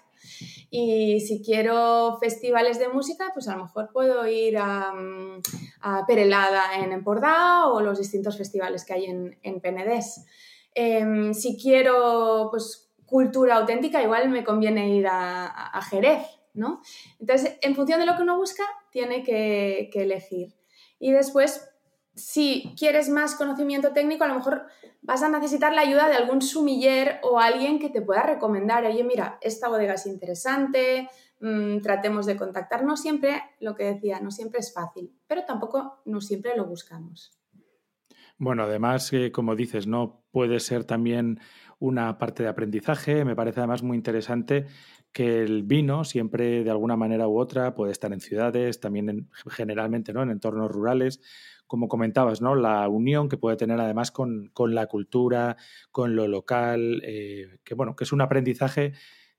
Y 0.74 1.20
si 1.20 1.44
quiero 1.44 2.18
festivales 2.20 2.80
de 2.80 2.88
música, 2.88 3.30
pues 3.34 3.48
a 3.50 3.58
lo 3.58 3.66
mejor 3.66 3.92
puedo 3.92 4.26
ir 4.26 4.58
a, 4.58 4.94
Perelada 6.08 6.78
en 6.78 6.94
Empordà 6.94 7.68
o 7.68 7.82
los 7.82 8.00
distintos 8.00 8.38
festivales 8.38 8.86
que 8.86 8.94
hay 8.94 9.06
en, 9.06 9.38
en 9.44 9.60
Penedés. 9.60 10.26
Em, 10.74 11.34
si 11.34 11.58
quiero, 11.58 12.48
pues 12.50 12.92
cultura 13.12 13.58
auténtica, 13.58 14.02
igual 14.02 14.30
me 14.30 14.46
conviene 14.46 14.96
ir 14.96 15.06
a, 15.06 15.82
Jerez, 15.90 16.26
¿no? 16.54 16.82
Entonces, 17.20 17.58
en 17.62 17.76
función 17.76 18.00
de 18.00 18.06
lo 18.06 18.16
que 18.16 18.22
uno 18.22 18.38
busca, 18.38 18.64
tiene 18.90 19.22
que, 19.24 19.90
elegir. 19.94 20.56
Y 20.98 21.12
después, 21.12 21.70
si 22.16 22.74
quieres 22.78 23.10
más 23.10 23.36
conocimiento 23.36 23.94
técnico, 23.94 24.24
a 24.24 24.28
lo 24.28 24.36
mejor 24.36 24.68
vas 25.02 25.24
a 25.24 25.30
necesitar 25.30 25.74
la 25.74 25.82
ayuda 25.82 26.08
de 26.08 26.16
algún 26.16 26.42
sumiller 26.42 27.20
o 27.24 27.40
alguien 27.40 27.80
que 27.80 27.90
te 27.90 28.02
pueda 28.02 28.24
recomendar, 28.24 28.86
oye, 28.86 29.04
mira, 29.04 29.38
esta 29.42 29.70
bodega 29.70 29.96
es 29.96 30.06
interesante, 30.06 31.10
mm, 31.40 31.82
tratemos 31.82 32.26
de 32.26 32.38
contactar. 32.38 32.84
No 32.84 32.98
siempre, 32.98 33.42
lo 33.60 33.76
que 33.76 33.86
decía, 33.86 34.20
no 34.20 34.32
siempre 34.32 34.60
es 34.60 34.74
fácil, 34.74 35.16
pero 35.28 35.46
tampoco 35.46 36.02
no 36.06 36.22
siempre 36.22 36.56
lo 36.56 36.66
buscamos. 36.66 37.41
Bueno, 38.42 38.64
además, 38.64 39.14
eh, 39.14 39.32
como 39.32 39.56
dices, 39.56 39.86
¿no? 39.86 40.24
Puede 40.32 40.60
ser 40.60 40.84
también 40.84 41.40
una 41.78 42.18
parte 42.18 42.42
de 42.42 42.50
aprendizaje. 42.50 43.24
Me 43.24 43.36
parece 43.36 43.60
además 43.60 43.84
muy 43.84 43.96
interesante 43.96 44.66
que 45.12 45.44
el 45.44 45.62
vino 45.62 46.04
siempre 46.06 46.64
de 46.64 46.72
alguna 46.72 46.98
manera 46.98 47.28
u 47.28 47.38
otra 47.38 47.76
puede 47.76 47.92
estar 47.92 48.12
en 48.12 48.20
ciudades, 48.20 48.80
también 48.80 49.30
generalmente 49.48 50.12
¿no? 50.12 50.24
en 50.24 50.32
entornos 50.32 50.72
rurales, 50.72 51.22
como 51.68 51.88
comentabas, 51.88 52.42
¿no? 52.42 52.56
la 52.56 52.90
unión 52.90 53.30
que 53.30 53.38
puede 53.38 53.58
tener 53.58 53.80
además 53.80 54.10
con, 54.10 54.52
la 54.70 54.88
cultura, 54.88 55.56
con 55.92 56.16
lo 56.16 56.28
local, 56.28 57.04
eh, 57.06 57.60
que 57.64 57.76
bueno, 57.76 57.96
que 57.96 58.06
es 58.06 58.12
un 58.12 58.22
aprendizaje 58.22 58.94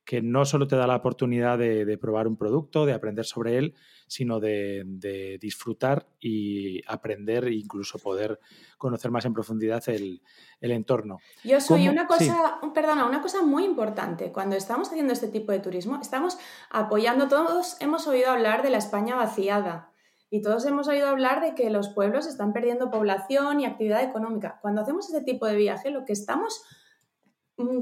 que 0.05 0.21
no 0.21 0.45
solo 0.45 0.67
te 0.67 0.77
da 0.77 0.87
la 0.87 0.97
oportunidad 0.97 1.59
de, 1.59 1.99
probar 1.99 2.27
un 2.27 2.37
producto, 2.37 2.87
de 2.87 2.93
aprender 2.93 3.25
sobre 3.25 3.57
él, 3.59 3.75
sino 4.09 4.41
de, 4.41 5.39
disfrutar 5.41 6.07
y 6.21 6.83
aprender 6.87 7.45
e 7.45 7.55
incluso 7.55 7.99
poder 7.99 8.41
conocer 8.79 9.11
más 9.11 9.25
en 9.25 9.33
profundidad 9.33 9.83
el, 9.89 10.21
entorno. 10.61 11.19
Yo 11.45 11.61
soy 11.61 11.89
una 11.89 12.07
cosa, 12.07 12.61
perdona, 12.75 13.07
una 13.07 13.23
cosa 13.23 13.43
muy 13.43 13.65
importante. 13.65 14.33
Cuando 14.33 14.57
estamos 14.57 14.89
haciendo 14.89 15.13
este 15.13 15.29
tipo 15.29 15.53
de 15.53 15.61
turismo, 15.61 15.99
estamos 16.01 16.39
apoyando, 16.71 17.29
todos 17.29 17.77
hemos 17.81 18.07
oído 18.07 18.31
hablar 18.31 18.63
de 18.63 18.71
la 18.71 18.79
España 18.79 19.15
vaciada. 19.15 19.91
Y 20.31 20.41
todos 20.41 20.65
hemos 20.65 20.89
oído 20.89 21.09
hablar 21.09 21.43
de 21.43 21.55
que 21.55 21.69
los 21.69 21.91
pueblos 21.91 22.27
están 22.27 22.55
perdiendo 22.55 22.91
población 22.91 23.61
y 23.61 23.67
actividad 23.67 24.03
económica. 24.03 24.59
Cuando 24.63 24.81
hacemos 24.81 25.07
este 25.13 25.21
tipo 25.21 25.45
de 25.47 25.57
viaje, 25.57 25.91
lo 25.91 26.07
que 26.07 26.15
estamos 26.15 26.63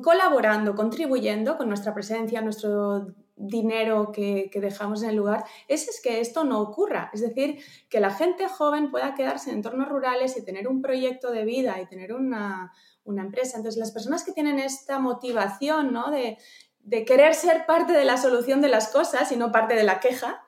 colaborando, 0.02 0.74
contribuyendo 0.74 1.56
con 1.56 1.68
nuestra 1.68 1.94
presencia, 1.94 2.40
nuestro 2.40 3.14
dinero 3.36 4.12
que, 4.12 4.50
dejamos 4.54 5.02
en 5.02 5.10
el 5.10 5.16
lugar, 5.16 5.44
es, 5.68 6.00
que 6.02 6.20
esto 6.20 6.44
no 6.44 6.60
ocurra. 6.60 7.10
Es 7.12 7.20
decir, 7.20 7.58
que 7.88 8.00
la 8.00 8.10
gente 8.10 8.48
joven 8.48 8.90
pueda 8.90 9.14
quedarse 9.14 9.50
en 9.50 9.56
entornos 9.56 9.88
rurales 9.88 10.36
y 10.36 10.44
tener 10.44 10.68
un 10.68 10.82
proyecto 10.82 11.30
de 11.30 11.44
vida 11.44 11.80
y 11.80 11.86
tener 11.86 12.12
una, 12.12 12.72
empresa. 13.04 13.56
Entonces, 13.56 13.78
las 13.78 13.90
personas 13.90 14.24
que 14.24 14.32
tienen 14.32 14.60
esta 14.60 15.00
motivación 15.00 15.92
¿no? 15.92 16.10
de, 16.10 16.38
querer 17.04 17.34
ser 17.34 17.66
parte 17.66 17.92
de 17.92 18.04
la 18.04 18.16
solución 18.16 18.60
de 18.60 18.68
las 18.68 18.88
cosas 18.88 19.32
y 19.32 19.36
no 19.36 19.50
parte 19.50 19.74
de 19.74 19.82
la 19.82 19.98
queja, 20.00 20.44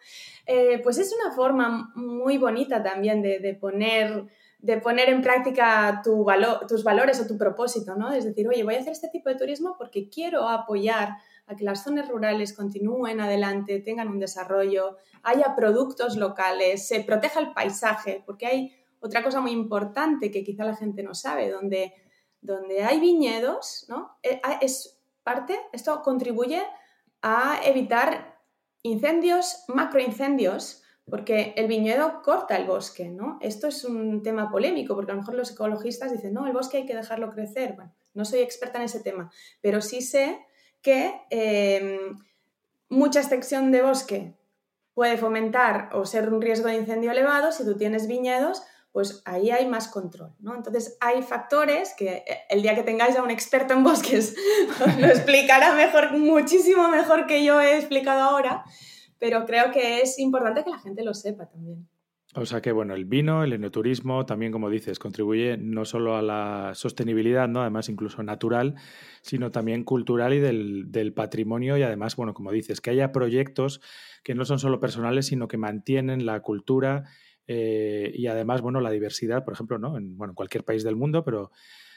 eh, 0.46 0.80
pues 0.82 0.98
es 0.98 1.12
una 1.12 1.34
forma 1.34 1.92
muy 1.94 2.38
bonita 2.38 2.82
también 2.82 3.22
de 3.22 3.58
poner 3.60 4.28
de 4.62 4.76
poner 4.80 5.08
en 5.08 5.22
práctica 5.22 6.00
tu 6.04 6.22
valor, 6.22 6.66
tus 6.68 6.84
valores 6.84 7.20
o 7.20 7.26
tu 7.26 7.36
propósito, 7.36 7.96
¿no? 7.96 8.12
Es 8.12 8.24
decir, 8.24 8.48
oye, 8.48 8.62
voy 8.62 8.76
a 8.76 8.78
hacer 8.78 8.92
este 8.92 9.08
tipo 9.08 9.28
de 9.28 9.34
turismo 9.34 9.74
porque 9.76 10.08
quiero 10.08 10.48
apoyar 10.48 11.16
a 11.46 11.56
que 11.56 11.64
las 11.64 11.82
zonas 11.82 12.08
rurales 12.08 12.52
continúen 12.52 13.20
adelante, 13.20 13.80
tengan 13.80 14.08
un 14.08 14.20
desarrollo, 14.20 14.98
haya 15.24 15.56
productos 15.56 16.16
locales, 16.16 16.86
se 16.86 17.00
proteja 17.00 17.40
el 17.40 17.52
paisaje, 17.52 18.22
porque 18.24 18.46
hay 18.46 18.72
otra 19.00 19.24
cosa 19.24 19.40
muy 19.40 19.50
importante 19.50 20.30
que 20.30 20.44
quizá 20.44 20.64
la 20.64 20.76
gente 20.76 21.02
no 21.02 21.12
sabe, 21.12 21.50
donde, 21.50 21.92
donde 22.40 22.84
hay 22.84 23.00
viñedos, 23.00 23.86
¿no? 23.88 24.16
Eh, 24.22 24.40
es 24.60 25.02
parte, 25.24 25.58
esto 25.72 26.02
contribuye 26.02 26.62
a 27.20 27.60
evitar 27.64 28.38
incendios, 28.84 29.64
macroincendios, 29.66 30.81
porque 31.08 31.52
el 31.56 31.66
viñedo 31.66 32.22
corta 32.22 32.56
el 32.56 32.66
bosque, 32.66 33.08
¿no? 33.08 33.38
Esto 33.40 33.66
es 33.66 33.84
un 33.84 34.22
tema 34.22 34.50
polémico, 34.50 34.94
porque 34.94 35.12
a 35.12 35.14
lo 35.14 35.20
mejor 35.20 35.34
los 35.34 35.50
ecologistas 35.50 36.12
dicen, 36.12 36.32
no, 36.32 36.46
el 36.46 36.52
bosque 36.52 36.78
hay 36.78 36.86
que 36.86 36.94
dejarlo 36.94 37.32
crecer. 37.32 37.74
Bueno, 37.74 37.92
no 38.14 38.24
soy 38.24 38.40
experta 38.40 38.78
en 38.78 38.84
ese 38.84 39.00
tema, 39.00 39.30
pero 39.60 39.80
sí 39.80 40.00
sé 40.00 40.38
que 40.80 41.20
em, 41.30 42.18
mucha 42.88 43.20
extensión 43.20 43.70
de 43.72 43.82
bosque 43.82 44.34
puede 44.94 45.16
fomentar 45.16 45.90
o 45.92 46.04
ser 46.04 46.32
un 46.32 46.40
riesgo 46.40 46.68
de 46.68 46.76
incendio 46.76 47.10
elevado. 47.10 47.52
Si 47.52 47.64
tú 47.64 47.76
tienes 47.76 48.06
viñedos, 48.06 48.62
pues 48.92 49.22
ahí 49.24 49.50
hay 49.50 49.66
más 49.66 49.88
control, 49.88 50.34
¿no? 50.38 50.54
Entonces 50.54 50.98
hay 51.00 51.22
factores 51.22 51.94
que 51.94 52.24
eh, 52.26 52.38
el 52.50 52.62
día 52.62 52.74
que 52.74 52.82
tengáis 52.82 53.16
a 53.16 53.22
un 53.22 53.30
experto 53.30 53.72
en 53.72 53.82
bosques 53.82 54.36
os 54.84 54.96
lo 54.98 55.06
explicará 55.06 55.72
mejor, 55.74 56.12
muchísimo 56.18 56.88
mejor 56.88 57.26
que 57.26 57.42
yo 57.42 57.60
he 57.60 57.78
explicado 57.78 58.20
ahora, 58.20 58.64
pero 59.22 59.46
creo 59.46 59.70
que 59.70 60.00
es 60.00 60.18
importante 60.18 60.64
que 60.64 60.70
la 60.70 60.80
gente 60.80 61.04
lo 61.04 61.14
sepa 61.14 61.48
también. 61.48 61.86
O 62.34 62.44
sea 62.44 62.60
que, 62.60 62.72
bueno, 62.72 62.96
el 62.96 63.04
vino, 63.04 63.44
el 63.44 63.52
enoturismo, 63.52 64.26
también, 64.26 64.50
como 64.50 64.68
dices, 64.68 64.98
contribuye 64.98 65.56
no 65.58 65.84
solo 65.84 66.16
a 66.16 66.22
la 66.22 66.72
sostenibilidad, 66.74 67.46
¿no? 67.46 67.60
además 67.60 67.88
incluso 67.88 68.24
natural, 68.24 68.74
sino 69.20 69.52
también 69.52 69.84
cultural 69.84 70.34
y 70.34 70.40
del, 70.40 71.12
patrimonio 71.14 71.76
y 71.76 71.84
además, 71.84 72.16
bueno, 72.16 72.34
como 72.34 72.50
dices, 72.50 72.80
que 72.80 72.90
haya 72.90 73.12
proyectos 73.12 73.80
que 74.24 74.34
no 74.34 74.44
son 74.44 74.58
solo 74.58 74.80
personales, 74.80 75.26
sino 75.26 75.46
que 75.46 75.56
mantienen 75.56 76.26
la 76.26 76.40
cultura 76.40 77.04
eh, 77.46 78.10
y 78.16 78.26
además, 78.26 78.60
bueno, 78.60 78.80
la 78.80 78.90
diversidad, 78.90 79.44
por 79.44 79.54
ejemplo, 79.54 79.78
¿no? 79.78 79.96
En, 79.96 80.18
bueno, 80.18 80.32
en 80.32 80.34
cualquier 80.34 80.64
país 80.64 80.82
del 80.82 80.96
mundo, 80.96 81.22
pero 81.22 81.52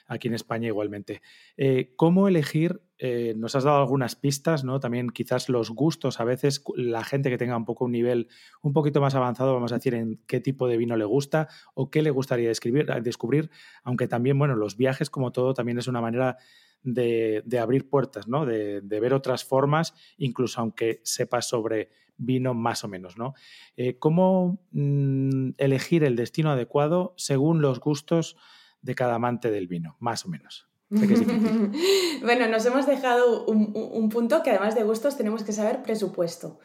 aquí 0.07 0.27
en 0.27 0.33
España 0.33 0.67
igualmente. 0.67 1.21
Eh, 1.57 1.93
¿Cómo 1.95 2.27
elegir? 2.27 2.81
Eh, 2.97 3.33
nos 3.35 3.55
has 3.55 3.65
dado 3.65 3.77
algunas 3.77 4.15
pistas, 4.15 4.63
¿no? 4.63 4.79
También 4.79 5.09
quizás 5.09 5.49
los 5.49 5.69
gustos, 5.69 6.19
a 6.19 6.23
veces 6.23 6.63
la 6.75 7.03
gente 7.03 7.29
que 7.29 7.37
tenga 7.37 7.57
un 7.57 7.65
poco 7.65 7.85
un 7.85 7.91
nivel 7.91 8.29
un 8.61 8.71
poquito 8.71 9.01
más 9.01 9.15
avanzado, 9.15 9.53
vamos 9.53 9.73
a 9.73 9.75
decir, 9.75 9.95
en 9.95 10.21
qué 10.27 10.39
tipo 10.39 10.67
de 10.67 10.77
vino 10.77 10.95
le 10.95 11.05
gusta 11.05 11.49
o 11.73 11.89
qué 11.89 12.01
le 12.01 12.11
gustaría 12.11 12.47
descubrir, 12.49 13.49
aunque 13.83 14.07
también, 14.07 14.39
bueno, 14.39 14.55
los 14.55 14.77
viajes 14.77 15.09
como 15.09 15.31
todo 15.31 15.53
también 15.53 15.77
es 15.77 15.87
una 15.87 16.01
manera 16.01 16.37
de, 16.83 17.59
abrir 17.59 17.89
puertas, 17.89 18.27
¿no? 18.27 18.45
De, 18.45 18.81
ver 18.81 19.13
otras 19.13 19.43
formas, 19.43 19.93
incluso 20.17 20.61
aunque 20.61 21.01
sepas 21.03 21.49
sobre 21.49 21.89
vino 22.17 22.53
más 22.53 22.85
o 22.85 22.87
menos, 22.87 23.17
¿no? 23.17 23.33
Eh, 23.75 23.97
¿Cómo 23.99 24.63
mm, 24.71 25.51
elegir 25.57 26.05
el 26.05 26.15
destino 26.15 26.51
adecuado 26.51 27.13
según 27.17 27.61
los 27.61 27.81
gustos 27.81 28.37
de 28.85 28.95
cada 28.95 29.15
amante 29.15 29.49
del 29.51 29.67
vino, 29.67 29.97
más 29.99 30.25
o 30.25 30.29
menos. 30.29 30.69
bueno, 30.89 32.47
nos 32.47 32.65
hemos 32.65 32.85
dejado 32.85 33.45
un, 33.45 34.09
punto 34.09 34.43
que 34.43 34.51
además 34.51 34.75
de 34.75 34.83
gustos 34.83 35.17
tenemos 35.17 35.43
que 35.43 35.51
saber 35.51 35.81
presupuesto. 35.81 36.59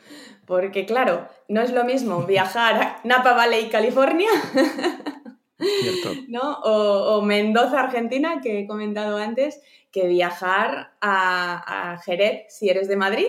Porque 0.47 0.85
claro, 0.85 1.29
no 1.49 1.62
es 1.62 1.73
lo 1.73 1.85
mismo 1.85 2.23
viajar 2.27 2.83
a 2.83 3.00
Napa 3.05 3.33
Valley, 3.33 3.71
California, 3.71 4.29
¿no? 6.29 6.61
o, 6.62 7.23
Mendoza, 7.23 7.81
Argentina, 7.81 8.41
que 8.43 8.61
he 8.61 8.67
comentado 8.67 9.17
antes, 9.17 9.62
que 9.91 10.07
viajar 10.07 10.93
a, 11.00 11.93
a 11.93 11.99
Jerez 11.99 12.45
si 12.50 12.69
eres 12.69 12.87
de 12.87 12.97
Madrid 12.97 13.27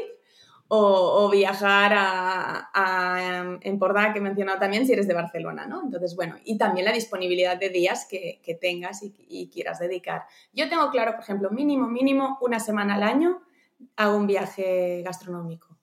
o, 0.74 1.30
viajar 1.30 1.92
a, 1.94 3.42
em, 3.42 3.60
en 3.62 3.78
Porda, 3.78 4.14
que 4.14 4.20
he 4.20 4.22
mencionado 4.22 4.58
también, 4.58 4.86
si 4.86 4.94
eres 4.94 5.06
de 5.06 5.14
Barcelona, 5.14 5.66
¿no? 5.66 5.82
Entonces, 5.84 6.16
bueno, 6.16 6.38
y 6.46 6.58
también 6.58 6.86
la 6.86 6.94
disponibilidad 6.94 7.58
de 7.58 7.70
días 7.70 8.08
que, 8.10 8.58
tengas 8.62 9.04
y, 9.04 9.50
quieras 9.50 9.80
dedicar. 9.80 10.24
Yo 10.54 10.70
tengo 10.70 10.90
claro, 10.90 11.12
por 11.12 11.24
ejemplo, 11.24 11.50
mínimo, 11.50 11.88
mínimo, 11.88 12.38
una 12.40 12.62
semana 12.62 12.96
al 12.96 13.04
año 13.04 13.42
hago 13.98 14.16
un 14.16 14.28
viaje 14.28 15.02
gastronómico 15.04 15.78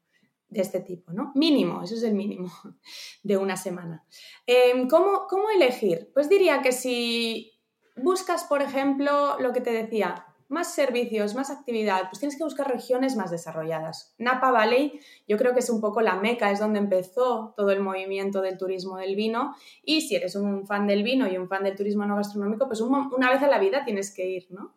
de 0.49 0.63
este 0.63 0.81
tipo, 0.81 1.13
¿no? 1.13 1.33
Mínimo, 1.35 1.83
eso 1.83 1.95
es 1.95 2.03
el 2.03 2.15
mínimo 2.15 2.51
de 3.23 3.37
una 3.37 3.59
semana. 3.59 4.07
Em, 4.47 4.89
¿cómo, 4.89 5.27
¿Cómo 5.29 5.51
elegir? 5.51 6.11
Pues 6.15 6.31
diría 6.31 6.63
que 6.63 6.73
si 6.73 7.61
buscas, 7.95 8.45
por 8.45 8.63
ejemplo, 8.63 9.39
lo 9.39 9.53
que 9.53 9.61
te 9.61 9.71
decía, 9.71 10.28
más 10.49 10.75
servicios, 10.75 11.35
más 11.35 11.51
actividad, 11.51 12.09
pues 12.09 12.21
tienes 12.21 12.37
que 12.37 12.45
buscar 12.45 12.69
regiones 12.69 13.17
más 13.17 13.31
desarrolladas. 13.31 14.15
Napa 14.19 14.51
Valley 14.51 15.01
yo 15.27 15.37
creo 15.37 15.53
que 15.53 15.61
es 15.61 15.71
un 15.71 15.81
poco 15.81 16.01
la 16.01 16.17
meca, 16.17 16.51
es 16.51 16.59
donde 16.59 16.79
empezó 16.79 17.55
todo 17.57 17.71
el 17.71 17.81
movimiento 17.81 18.41
del 18.41 18.57
turismo 18.57 18.97
del 18.97 19.15
vino 19.15 19.55
y 19.83 20.03
si 20.03 20.17
eres 20.17 20.37
un 20.37 20.67
fan 20.67 20.87
del 20.87 21.03
vino 21.03 21.29
y 21.29 21.37
un 21.37 21.49
fan 21.49 21.65
del 21.65 21.77
turismo 21.77 22.07
no 22.07 22.17
gastronómico, 22.17 22.67
pues 22.67 22.81
una 22.81 23.31
vez 23.31 23.43
a 23.43 23.49
la 23.49 23.59
vida 23.59 23.85
tienes 23.85 24.13
que 24.15 24.27
ir, 24.27 24.47
¿no? 24.51 24.75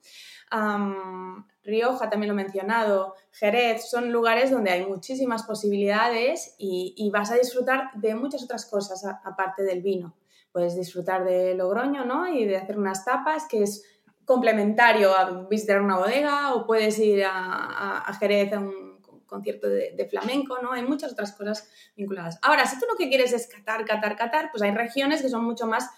Rioja 1.63 2.09
también 2.09 2.33
lo 2.33 2.39
he 2.39 2.43
mencionado, 2.43 3.15
Jerez, 3.31 3.89
son 3.89 4.11
lugares 4.11 4.51
donde 4.51 4.71
hay 4.71 4.85
muchísimas 4.85 5.43
posibilidades 5.43 6.55
y, 6.57 7.09
vas 7.13 7.31
a 7.31 7.35
disfrutar 7.35 7.91
de 7.95 8.15
muchas 8.15 8.43
otras 8.43 8.65
cosas 8.65 9.05
aparte 9.23 9.63
del 9.63 9.81
vino. 9.81 10.15
Puedes 10.51 10.75
disfrutar 10.75 11.23
de 11.23 11.55
Logroño, 11.55 12.03
¿no? 12.03 12.27
Y 12.27 12.45
de 12.45 12.57
hacer 12.57 12.77
unas 12.77 13.05
tapas, 13.05 13.47
que 13.47 13.63
es 13.63 13.85
complementario 14.31 15.11
a 15.13 15.45
visitar 15.49 15.81
una 15.81 15.97
bodega 15.97 16.53
o 16.53 16.65
puedes 16.65 16.97
ir 16.99 17.25
a, 17.25 18.17
Jerez 18.17 18.53
a 18.53 18.59
un 18.59 19.01
concierto 19.25 19.67
de, 19.67 20.07
flamenco, 20.09 20.57
¿no? 20.61 20.71
Hay 20.71 20.83
muchas 20.83 21.11
otras 21.11 21.33
cosas 21.33 21.69
vinculadas. 21.97 22.39
Ahora, 22.41 22.65
si 22.65 22.79
tú 22.79 22.85
lo 22.89 22.95
que 22.95 23.09
quieres 23.09 23.33
es 23.33 23.47
catar, 23.47 23.83
catar, 23.83 24.15
catar, 24.15 24.49
pues 24.49 24.63
hay 24.63 24.71
regiones 24.71 25.21
que 25.21 25.27
son 25.27 25.43
mucho 25.43 25.67
más 25.67 25.89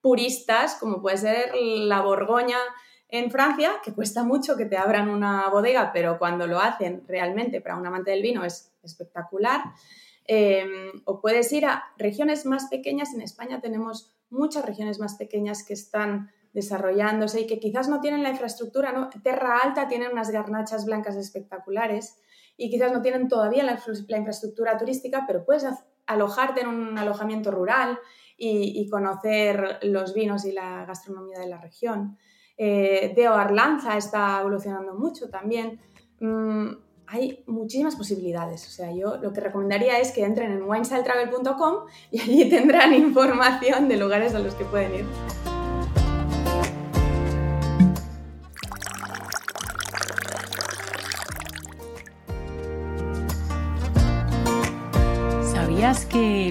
puristas, 0.00 0.76
como 0.76 1.02
puede 1.02 1.18
ser 1.18 1.52
la 1.54 2.00
Borgoña 2.00 2.58
en 3.08 3.30
Francia, 3.30 3.74
que 3.84 3.92
cuesta 3.92 4.24
mucho 4.24 4.56
que 4.56 4.64
te 4.64 4.78
abran 4.78 5.10
una 5.10 5.50
bodega, 5.50 5.92
pero 5.92 6.18
cuando 6.18 6.46
lo 6.46 6.60
hacen 6.60 7.04
realmente 7.06 7.60
para 7.60 7.76
un 7.76 7.86
amante 7.86 8.10
del 8.10 8.22
vino 8.22 8.42
es 8.42 8.72
espectacular. 8.82 9.60
Em, 10.24 11.02
o 11.04 11.20
puedes 11.20 11.52
ir 11.52 11.66
a 11.66 11.92
regiones 11.98 12.46
más 12.46 12.68
pequeñas. 12.70 13.12
En 13.12 13.20
España 13.20 13.60
tenemos 13.60 14.14
muchas 14.30 14.64
regiones 14.64 14.98
más 14.98 15.16
pequeñas 15.16 15.62
que 15.62 15.74
están 15.74 16.30
desarrollándose 16.52 17.40
y 17.40 17.46
que 17.46 17.58
quizás 17.58 17.88
no 17.88 18.00
tienen 18.00 18.22
la 18.22 18.30
infraestructura, 18.30 18.92
¿no? 18.92 19.08
Terra 19.22 19.58
Alta 19.58 19.88
tiene 19.88 20.08
unas 20.08 20.30
garnachas 20.30 20.84
blancas 20.84 21.16
espectaculares 21.16 22.20
y 22.56 22.70
quizás 22.70 22.92
no 22.92 23.00
tienen 23.00 23.28
todavía 23.28 23.64
la, 23.64 23.72
infraestructura 23.72 24.76
turística, 24.76 25.24
pero 25.26 25.44
puedes 25.44 25.66
alojarte 26.06 26.60
en 26.60 26.68
un 26.68 26.98
alojamiento 26.98 27.50
rural 27.50 27.98
y, 28.36 28.88
conocer 28.90 29.78
los 29.82 30.14
vinos 30.14 30.44
y 30.44 30.52
la 30.52 30.84
gastronomía 30.84 31.38
de 31.38 31.46
la 31.46 31.60
región. 31.60 32.18
Eh, 32.58 33.14
Arlanza 33.28 33.96
está 33.96 34.40
evolucionando 34.40 34.94
mucho 34.94 35.30
también. 35.30 35.80
Mm, 36.18 36.70
hay 37.06 37.44
muchísimas 37.46 37.94
posibilidades. 37.94 38.66
O 38.66 38.70
sea, 38.70 38.92
yo 38.92 39.16
lo 39.18 39.32
que 39.32 39.40
recomendaría 39.40 39.98
es 39.98 40.12
que 40.12 40.24
entren 40.24 40.50
en 40.50 40.62
winestyletravel.com 40.62 41.86
y 42.10 42.20
allí 42.20 42.48
tendrán 42.50 42.94
información 42.94 43.88
de 43.88 43.96
lugares 43.96 44.34
a 44.34 44.40
los 44.40 44.54
que 44.54 44.64
pueden 44.64 44.94
ir. 44.94 45.04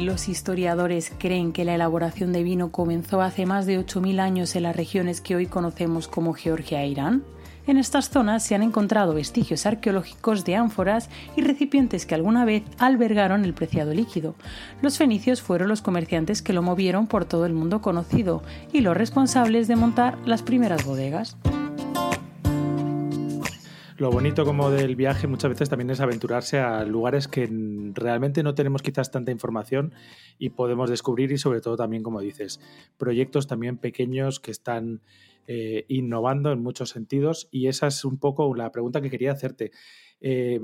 Los 0.01 0.27
historiadores 0.27 1.13
creen 1.17 1.53
que 1.53 1.63
la 1.63 1.75
elaboración 1.75 2.33
de 2.33 2.43
vino 2.43 2.71
comenzó 2.71 3.21
hace 3.21 3.45
más 3.45 3.65
de 3.65 3.79
8.000 3.79 4.19
años 4.19 4.55
en 4.55 4.63
las 4.63 4.75
regiones 4.75 5.21
que 5.21 5.35
hoy 5.35 5.45
conocemos 5.45 6.07
como 6.07 6.33
Georgia 6.33 6.83
e 6.83 6.89
Irán? 6.89 7.23
En 7.67 7.77
estas 7.77 8.09
zonas 8.09 8.43
se 8.43 8.55
han 8.55 8.63
encontrado 8.63 9.13
vestigios 9.13 9.65
arqueológicos 9.65 10.43
de 10.43 10.55
ánforas 10.55 11.09
y 11.37 11.41
recipientes 11.41 12.05
que 12.05 12.15
alguna 12.15 12.43
vez 12.43 12.63
albergaron 12.79 13.45
el 13.45 13.53
preciado 13.53 13.93
líquido. 13.93 14.35
Los 14.81 14.97
fenicios 14.97 15.41
fueron 15.41 15.69
los 15.69 15.81
comerciantes 15.81 16.41
que 16.41 16.53
lo 16.53 16.61
movieron 16.61 17.07
por 17.07 17.23
todo 17.23 17.45
el 17.45 17.53
mundo 17.53 17.81
conocido 17.81 18.43
y 18.73 18.81
los 18.81 18.97
responsables 18.97 19.67
de 19.67 19.75
montar 19.75 20.17
las 20.25 20.41
primeras 20.41 20.85
bodegas. 20.85 21.37
Lo 24.01 24.09
bonito 24.09 24.45
como 24.45 24.71
del 24.71 24.95
viaje 24.95 25.27
muchas 25.27 25.51
veces 25.51 25.69
también 25.69 25.91
es 25.91 25.99
aventurarse 25.99 26.57
a 26.57 26.83
lugares 26.85 27.27
que 27.27 27.47
realmente 27.93 28.41
no 28.41 28.55
tenemos 28.55 28.81
quizás 28.81 29.11
tanta 29.11 29.29
información 29.29 29.93
y 30.39 30.49
podemos 30.49 30.89
descubrir 30.89 31.31
y 31.31 31.37
sobre 31.37 31.61
todo 31.61 31.75
también, 31.75 32.01
como 32.01 32.19
dices, 32.19 32.59
proyectos 32.97 33.45
también 33.45 33.77
pequeños 33.77 34.39
que 34.39 34.49
están 34.49 35.01
eh, 35.45 35.85
innovando 35.87 36.51
en 36.51 36.63
muchos 36.63 36.89
sentidos 36.89 37.47
y 37.51 37.67
esa 37.67 37.85
es 37.85 38.03
un 38.03 38.17
poco 38.17 38.55
la 38.55 38.71
pregunta 38.71 39.01
que 39.01 39.11
quería 39.11 39.33
hacerte. 39.33 39.69
Eh, 40.19 40.59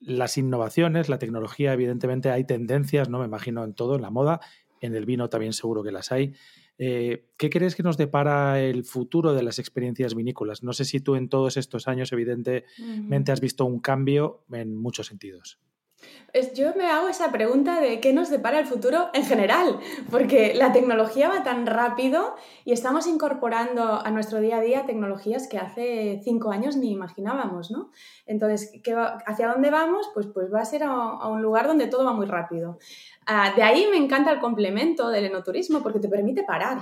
las 0.00 0.38
innovaciones, 0.38 1.10
la 1.10 1.18
tecnología, 1.18 1.74
evidentemente 1.74 2.30
hay 2.30 2.44
tendencias, 2.44 3.10
¿no? 3.10 3.18
Me 3.18 3.26
imagino 3.26 3.64
en 3.64 3.74
todo, 3.74 3.96
en 3.96 4.00
la 4.00 4.08
moda, 4.08 4.40
en 4.80 4.94
el 4.94 5.04
vino 5.04 5.28
también 5.28 5.52
seguro 5.52 5.82
que 5.82 5.92
las 5.92 6.10
hay. 6.10 6.32
Eh, 6.78 7.26
¿Qué 7.36 7.50
crees 7.50 7.74
que 7.74 7.82
nos 7.82 7.96
depara 7.96 8.60
el 8.60 8.84
futuro 8.84 9.34
de 9.34 9.42
las 9.42 9.58
experiencias 9.58 10.14
vinícolas? 10.14 10.62
No 10.62 10.72
sé 10.72 10.84
si 10.84 11.00
tú 11.00 11.16
en 11.16 11.28
todos 11.28 11.56
estos 11.56 11.88
años, 11.88 12.12
evidentemente, 12.12 13.32
has 13.32 13.40
visto 13.40 13.64
un 13.64 13.80
cambio 13.80 14.44
en 14.52 14.76
muchos 14.76 15.08
sentidos. 15.08 15.58
Yo 16.54 16.74
me 16.76 16.86
hago 16.86 17.08
esa 17.08 17.32
pregunta 17.32 17.80
de 17.80 18.00
qué 18.00 18.12
nos 18.12 18.28
depara 18.28 18.58
el 18.58 18.66
futuro 18.66 19.08
en 19.14 19.24
general, 19.24 19.80
porque 20.10 20.52
la 20.54 20.72
tecnología 20.72 21.28
va 21.28 21.42
tan 21.42 21.66
rápido 21.66 22.36
y 22.64 22.72
estamos 22.72 23.06
incorporando 23.06 24.04
a 24.04 24.10
nuestro 24.10 24.38
día 24.40 24.58
a 24.58 24.60
día 24.60 24.84
tecnologías 24.84 25.48
que 25.48 25.58
hace 25.58 26.20
cinco 26.22 26.50
años 26.50 26.76
ni 26.76 26.90
imaginábamos, 26.90 27.70
¿no? 27.70 27.90
Entonces, 28.26 28.72
¿hacia 29.26 29.48
dónde 29.48 29.70
vamos? 29.70 30.10
Pues, 30.12 30.26
pues 30.26 30.52
va 30.52 30.60
a 30.60 30.66
ser 30.66 30.82
a 30.84 31.26
un 31.28 31.42
lugar 31.42 31.66
donde 31.66 31.86
todo 31.86 32.04
va 32.04 32.12
muy 32.12 32.26
rápido. 32.26 32.78
Ah, 33.26 33.52
de 33.56 33.62
ahí 33.62 33.86
me 33.90 33.96
encanta 33.96 34.30
el 34.30 34.38
complemento 34.38 35.08
del 35.08 35.24
enoturismo 35.24 35.82
porque 35.82 35.98
te 35.98 36.08
permite 36.08 36.44
parar 36.44 36.78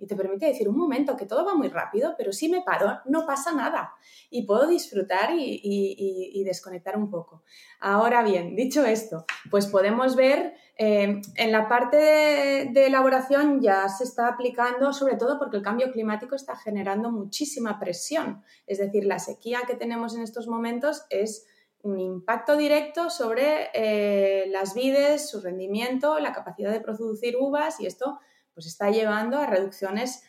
y 0.00 0.06
te 0.06 0.16
permite 0.16 0.46
decir 0.46 0.68
un 0.68 0.76
momento 0.76 1.16
que 1.16 1.26
todo 1.26 1.44
va 1.44 1.54
muy 1.54 1.68
rápido, 1.68 2.14
pero 2.16 2.32
si 2.32 2.48
me 2.48 2.62
paro 2.62 3.00
no 3.04 3.26
pasa 3.26 3.52
nada 3.52 3.92
y 4.30 4.46
puedo 4.46 4.66
disfrutar 4.66 5.30
y, 5.36 6.42
desconectar 6.44 6.96
un 6.96 7.10
poco. 7.10 7.42
Ahora 7.80 8.22
bien, 8.22 8.56
dicho 8.56 8.84
esto, 8.84 9.26
pues 9.50 9.66
podemos 9.66 10.16
ver 10.16 10.54
eh, 10.76 11.20
en 11.36 11.52
la 11.52 11.68
parte 11.68 11.96
de, 11.96 12.86
elaboración 12.86 13.60
ya 13.60 13.88
se 13.88 14.04
está 14.04 14.28
aplicando, 14.28 14.92
sobre 14.92 15.16
todo 15.16 15.38
porque 15.38 15.58
el 15.58 15.62
cambio 15.62 15.92
climático 15.92 16.34
está 16.34 16.56
generando 16.56 17.12
muchísima 17.12 17.78
presión. 17.78 18.42
Es 18.66 18.78
decir, 18.78 19.04
la 19.04 19.18
sequía 19.18 19.60
que 19.66 19.76
tenemos 19.76 20.16
en 20.16 20.22
estos 20.22 20.48
momentos 20.48 21.04
es 21.10 21.46
un 21.82 22.00
impacto 22.00 22.56
directo 22.56 23.10
sobre 23.10 23.70
eh, 23.74 24.46
las 24.48 24.74
vides, 24.74 25.28
su 25.28 25.40
rendimiento, 25.40 26.18
la 26.18 26.32
capacidad 26.32 26.72
de 26.72 26.80
producir 26.80 27.36
uvas 27.38 27.80
y 27.80 27.86
esto 27.86 28.18
pues 28.54 28.66
está 28.66 28.90
llevando 28.90 29.38
a 29.38 29.46
reducciones 29.46 30.24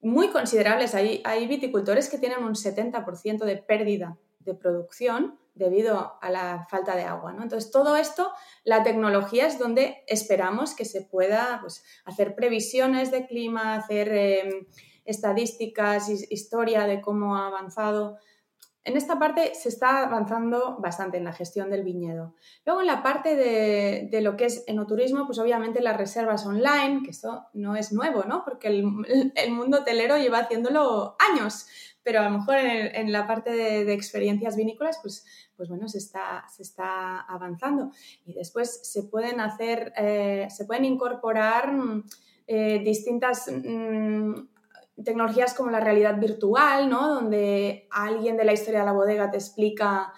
muy 0.00 0.28
considerables. 0.28 0.94
Hay, 0.94 1.22
hay 1.24 1.46
viticultores 1.46 2.08
que 2.08 2.18
tienen 2.18 2.42
un 2.42 2.54
70% 2.54 3.44
de 3.44 3.56
pérdida 3.56 4.18
de 4.40 4.54
producción 4.54 5.38
debido 5.54 6.18
a 6.20 6.30
la 6.30 6.66
falta 6.70 6.96
de 6.96 7.04
agua. 7.04 7.32
¿no? 7.32 7.42
Entonces, 7.42 7.70
todo 7.70 7.96
esto, 7.96 8.32
la 8.64 8.82
tecnología 8.82 9.46
es 9.46 9.58
donde 9.58 10.02
esperamos 10.06 10.74
que 10.74 10.84
se 10.84 11.02
pueda 11.02 11.58
pues, 11.60 11.84
hacer 12.04 12.34
previsiones 12.34 13.10
de 13.10 13.26
clima, 13.26 13.74
hacer 13.74 14.08
eh, 14.12 14.66
estadísticas, 15.04 16.08
historia 16.30 16.86
de 16.86 17.00
cómo 17.00 17.36
ha 17.36 17.48
avanzado 17.48 18.18
en 18.90 18.96
esta 18.96 19.18
parte 19.18 19.54
se 19.54 19.68
está 19.68 20.02
avanzando 20.02 20.76
bastante 20.80 21.16
en 21.16 21.24
la 21.24 21.32
gestión 21.32 21.70
del 21.70 21.84
viñedo. 21.84 22.34
Luego 22.66 22.80
en 22.80 22.88
la 22.88 23.02
parte 23.02 23.36
de, 23.36 24.20
lo 24.20 24.36
que 24.36 24.46
es 24.46 24.64
enoturismo, 24.66 25.26
pues 25.26 25.38
obviamente 25.38 25.80
las 25.80 25.96
reservas 25.96 26.44
online, 26.44 27.02
que 27.04 27.10
esto 27.10 27.46
no 27.54 27.76
es 27.76 27.92
nuevo, 27.92 28.24
¿no? 28.24 28.44
Porque 28.44 28.68
el, 28.68 28.82
mundo 28.82 29.78
hotelero 29.78 30.18
lleva 30.18 30.40
haciéndolo 30.40 31.16
años, 31.18 31.66
pero 32.02 32.20
a 32.20 32.24
lo 32.24 32.30
mejor 32.30 32.56
en, 32.56 33.12
la 33.12 33.26
parte 33.26 33.50
de, 33.50 33.92
experiencias 33.92 34.56
vinícolas, 34.56 34.98
pues, 35.00 35.24
pues 35.56 35.68
bueno, 35.68 35.88
se 35.88 35.98
está, 35.98 36.44
se 36.48 36.62
está 36.62 37.20
avanzando. 37.20 37.92
Y 38.24 38.34
después 38.34 38.80
se 38.90 39.04
pueden 39.04 39.40
hacer, 39.40 39.92
eh, 39.96 40.48
se 40.50 40.64
pueden 40.64 40.84
incorporar 40.84 41.72
eh, 42.46 42.80
distintas... 42.84 43.50
Mm, 43.52 44.34
tecnologías 45.04 45.54
como 45.54 45.70
la 45.70 45.80
realidad 45.80 46.18
virtual, 46.18 46.88
¿no? 46.88 47.14
Donde 47.14 47.88
alguien 47.90 48.36
de 48.36 48.44
la 48.44 48.52
historia 48.52 48.80
de 48.80 48.86
la 48.86 48.92
bodega 48.92 49.30
te 49.30 49.38
explica 49.38 50.12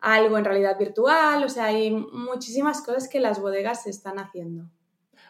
algo 0.00 0.36
en 0.36 0.44
realidad 0.44 0.78
virtual, 0.78 1.44
o 1.44 1.48
sea, 1.48 1.66
hay 1.66 1.90
muchísimas 1.90 2.82
cosas 2.82 3.08
que 3.08 3.20
las 3.20 3.40
bodegas 3.40 3.86
están 3.86 4.18
haciendo. 4.18 4.68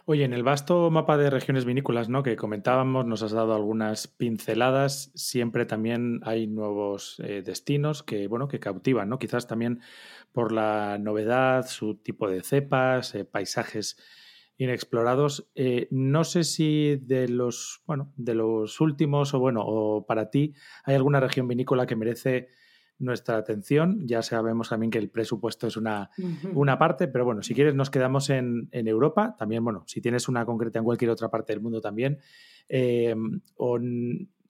Oye, 0.07 0.25
en 0.25 0.35
el 0.35 0.43
vasto 0.43 0.91
mapa 0.91 1.17
de 1.17 1.31
regiones 1.31 1.65
vinícolas, 1.65 2.11
¿no? 2.11 2.23
Que 2.23 2.37
comentábamos, 2.37 3.07
nos 3.07 3.23
has 3.23 3.33
dado 3.33 3.55
algunas 3.55 4.07
pinceladas. 4.07 5.11
Siempre 5.15 5.65
también 5.65 6.21
hay 6.25 6.47
nuevos 6.47 7.19
eh, 7.25 7.43
destinos 7.43 8.03
que, 8.03 8.29
bueno, 8.29 8.47
que 8.47 8.61
cautivan, 8.61 9.09
¿no? 9.09 9.19
Quizás 9.19 9.47
también 9.47 9.81
por 10.33 10.53
la 10.53 10.99
novedad, 10.99 11.67
su 11.67 11.95
tipo 11.95 12.29
de 12.29 12.43
cepas, 12.43 13.15
eh, 13.15 13.25
paisajes 13.25 13.97
inexplorados. 14.57 15.49
Eh, 15.55 15.89
no 15.91 16.25
sé 16.25 16.45
si 16.45 16.97
de 16.97 17.29
los, 17.29 17.83
bueno, 17.87 18.13
de 18.17 18.35
los 18.35 18.81
últimos 18.81 19.35
o 19.35 19.41
bueno, 19.41 19.63
o 19.65 20.07
para 20.07 20.31
ti, 20.31 20.55
hay 20.85 20.95
alguna 20.95 21.21
región 21.21 21.49
vinícola 21.49 21.87
que 21.87 21.97
merece 21.97 22.49
nuestra 22.99 23.37
atención. 23.37 24.07
Ya 24.07 24.23
sabemos 24.23 24.69
también 24.69 24.91
que 24.91 24.99
el 24.99 25.11
presupuesto 25.11 25.67
es 25.67 25.77
una, 25.77 26.11
una 26.55 26.79
parte, 26.79 27.09
pero 27.09 27.25
bueno, 27.25 27.43
si 27.43 27.55
quieres 27.55 27.75
nos 27.75 27.91
quedamos 27.91 28.31
en, 28.31 28.69
Europa. 28.73 29.35
También, 29.39 29.65
bueno, 29.65 29.85
si 29.87 30.01
tienes 30.01 30.29
una 30.29 30.47
concreta 30.47 30.79
en 30.79 30.85
cualquier 30.85 31.11
otra 31.11 31.31
parte 31.31 31.53
del 31.53 31.61
mundo 31.61 31.81
también. 31.81 32.19
Eh, 32.69 33.15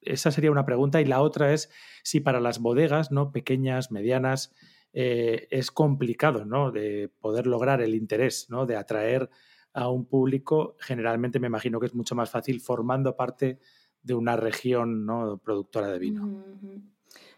esa 0.02 0.30
sería 0.30 0.50
una 0.50 0.66
pregunta. 0.66 1.00
Y 1.00 1.06
la 1.06 1.22
otra 1.22 1.52
es 1.52 1.70
si 2.02 2.20
para 2.20 2.40
las 2.40 2.58
bodegas, 2.58 3.10
¿no? 3.10 3.32
Pequeñas, 3.32 3.90
medianas, 3.90 4.54
eh, 4.92 5.48
es 5.50 5.70
complicado, 5.70 6.44
¿no? 6.44 6.70
De 6.70 7.10
poder 7.20 7.46
lograr 7.46 7.80
el 7.80 7.94
interés, 7.94 8.46
¿no? 8.50 8.66
De 8.66 8.76
atraer 8.76 9.30
a 9.74 9.88
un 9.88 10.06
público, 10.06 10.76
generalmente 10.78 11.40
me 11.40 11.48
imagino 11.48 11.78
que 11.80 11.86
es 11.86 11.94
mucho 11.94 12.14
más 12.14 12.30
fácil 12.30 12.60
formando 12.60 13.16
parte 13.16 13.58
de 14.02 14.14
una 14.14 14.36
región 14.36 15.04
¿no? 15.04 15.38
productora 15.38 15.88
de 15.88 15.98
vino. 15.98 16.44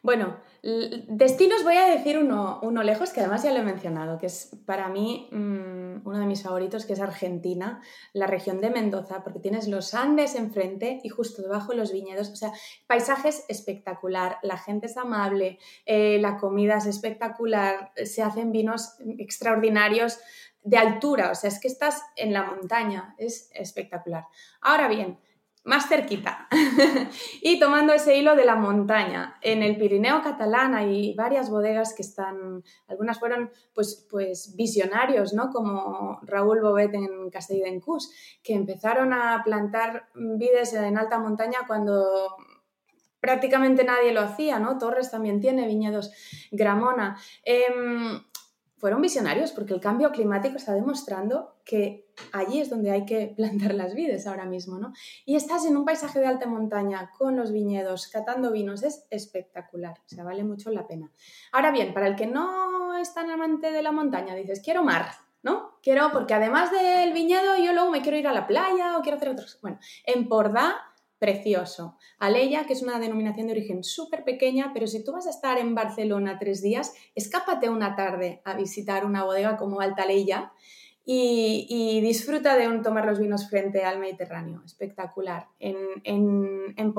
Bueno, 0.03 0.37
destinos 0.63 1.65
voy 1.65 1.75
a 1.75 1.89
decir 1.89 2.17
uno, 2.17 2.61
uno, 2.63 2.85
lejos, 2.85 3.11
que 3.11 3.21
además 3.21 3.43
ya 3.43 3.53
lo 3.53 3.59
he 3.59 3.65
mencionado, 3.65 4.19
que 4.19 4.27
es 4.27 4.57
para 4.65 4.89
mí 4.89 5.29
mm, 5.33 6.07
uno 6.07 6.19
de 6.19 6.27
mis 6.27 6.45
favoritos, 6.45 6.85
que 6.85 6.93
es 6.93 7.01
Argentina, 7.01 7.81
la 8.13 8.29
región 8.29 8.61
de 8.61 8.71
Mendoza, 8.71 9.25
porque 9.25 9.41
tienes 9.41 9.67
los 9.67 9.95
Andes 9.95 10.37
enfrente 10.37 11.01
y 11.03 11.09
justo 11.09 11.43
debajo 11.43 11.75
los 11.75 11.93
viñedos, 11.93 12.31
o 12.31 12.37
sea, 12.37 12.53
paisajes 12.87 13.45
espectacular, 13.49 14.39
la 14.43 14.59
gente 14.59 14.87
es 14.87 14.97
amable, 14.97 15.59
eh, 15.87 16.19
la 16.21 16.37
comida 16.37 16.77
es 16.77 16.87
espectacular, 16.87 17.91
se 18.05 18.23
hacen 18.23 18.53
vinos 18.53 18.97
extraordinarios, 19.19 20.21
de 20.67 20.79
altura, 20.79 21.31
o 21.31 21.35
sea, 21.35 21.49
es 21.49 21.61
que 21.61 21.69
estás 21.69 22.03
en 22.17 22.33
la 22.33 22.43
montaña, 22.43 23.15
es 23.19 23.51
espectacular. 23.55 24.25
Ahora 24.61 24.89
bien, 24.89 25.17
más 25.63 25.89
cerquita, 25.89 26.49
y 27.41 27.61
tomando 27.61 27.93
ese 27.93 28.17
hilo 28.17 28.35
de 28.35 28.45
la 28.45 28.57
montaña, 28.57 29.39
en 29.43 29.63
el 29.63 29.77
Pirineo 29.77 30.23
catalán 30.23 30.75
hay 30.75 31.15
varias 31.15 31.51
bodegas 31.51 31.95
que 31.95 32.03
están, 32.03 32.65
algunas 32.89 33.21
fueron 33.21 33.51
pues, 33.75 34.07
pues 34.11 34.57
visionarios, 34.57 35.35
¿no? 35.35 35.51
Como 35.51 36.19
Raúl 36.23 36.61
Bobet 36.61 36.95
en 36.95 37.31
Castelldencús, 37.31 38.13
que 38.43 38.55
empezaron 38.55 39.13
a 39.13 39.43
plantar 39.45 40.09
vides 40.15 40.73
en 40.75 40.99
alta 40.99 41.21
montaña 41.21 41.61
cuando 41.69 42.37
prácticamente 43.21 43.85
nadie 43.85 44.13
lo 44.13 44.21
hacía, 44.21 44.59
¿no? 44.59 44.79
Torres 44.79 45.13
también 45.13 45.41
tiene 45.41 45.67
viñedos, 45.67 46.13
Gramona. 46.51 47.19
Em, 47.45 48.21
fueron 48.77 49.01
visionarios 49.01 49.53
porque 49.53 49.75
el 49.75 49.81
cambio 49.81 50.13
climático 50.13 50.57
está 50.57 50.75
demostrando 50.75 51.57
que 51.65 52.07
allí 52.33 52.61
es 52.61 52.71
donde 52.71 52.91
hay 52.91 53.07
que 53.07 53.27
plantar 53.37 53.75
las 53.75 53.95
vides 53.95 54.27
ahora 54.27 54.45
mismo, 54.45 54.79
¿no? 54.79 54.93
Y 55.25 55.37
estás 55.37 55.65
en 55.65 55.77
un 55.77 55.85
paisaje 55.85 56.21
de 56.21 56.27
alta 56.27 56.47
montaña 56.47 57.11
con 57.17 57.37
los 57.37 57.53
viñedos, 57.53 58.09
catando 58.09 58.53
vinos, 58.53 58.83
es 58.83 59.07
espectacular, 59.11 59.99
o 59.99 60.09
sea, 60.09 60.25
vale 60.25 60.45
mucho 60.45 60.71
la 60.71 60.87
pena. 60.87 61.11
Ahora 61.53 61.71
bien, 61.71 61.95
para 61.95 62.07
el 62.07 62.17
que 62.17 62.27
no 62.27 62.97
es 62.97 63.15
tan 63.15 63.31
amante 63.31 63.73
de 63.73 63.83
la 63.83 63.93
montaña, 63.93 64.35
dices, 64.35 64.61
quiero 64.63 64.83
mar, 64.83 65.11
¿no? 65.43 65.79
Quiero, 65.83 66.11
porque 66.13 66.35
además 66.35 66.71
del 66.71 67.13
viñedo 67.13 67.57
yo 67.57 67.73
luego 67.73 67.91
me 67.91 68.03
quiero 68.03 68.19
ir 68.19 68.27
a 68.27 68.33
la 68.33 68.47
playa 68.47 68.99
o 68.99 69.03
quiero 69.03 69.17
hacer 69.17 69.31
otros... 69.31 69.59
Bueno, 69.63 69.79
en 70.05 70.29
Pordá 70.29 70.77
precioso. 71.19 71.97
Aleya, 72.19 72.67
que 72.67 72.75
es 72.75 72.83
una 72.83 72.99
denominación 72.99 73.47
de 73.47 73.55
origen 73.55 73.85
súper 73.85 74.25
pequeña, 74.25 74.73
pero 74.75 74.87
si 74.87 75.03
tú 75.03 75.13
vas 75.13 75.27
a 75.27 75.31
estar 75.31 75.59
en 75.59 75.75
Barcelona 75.75 76.39
tres 76.39 76.63
días, 76.63 76.93
escápate 77.15 77.71
una 77.71 77.97
tarde 77.97 78.43
a 78.45 78.55
visitar 78.55 79.05
una 79.05 79.25
bodega 79.25 79.57
como 79.57 79.81
Altaleya 79.81 80.53
y, 81.09 81.67
y 81.71 82.01
disfruta 82.01 82.57
de 82.57 82.67
un, 82.67 82.83
tomar 82.83 83.07
los 83.07 83.21
vinos 83.21 83.49
frente 83.49 83.85
al 83.85 84.01
Mediterráneo. 84.01 84.63
Espectacular. 84.65 85.47
En, 85.61 85.77
en, 86.03 86.75
en 86.77 86.95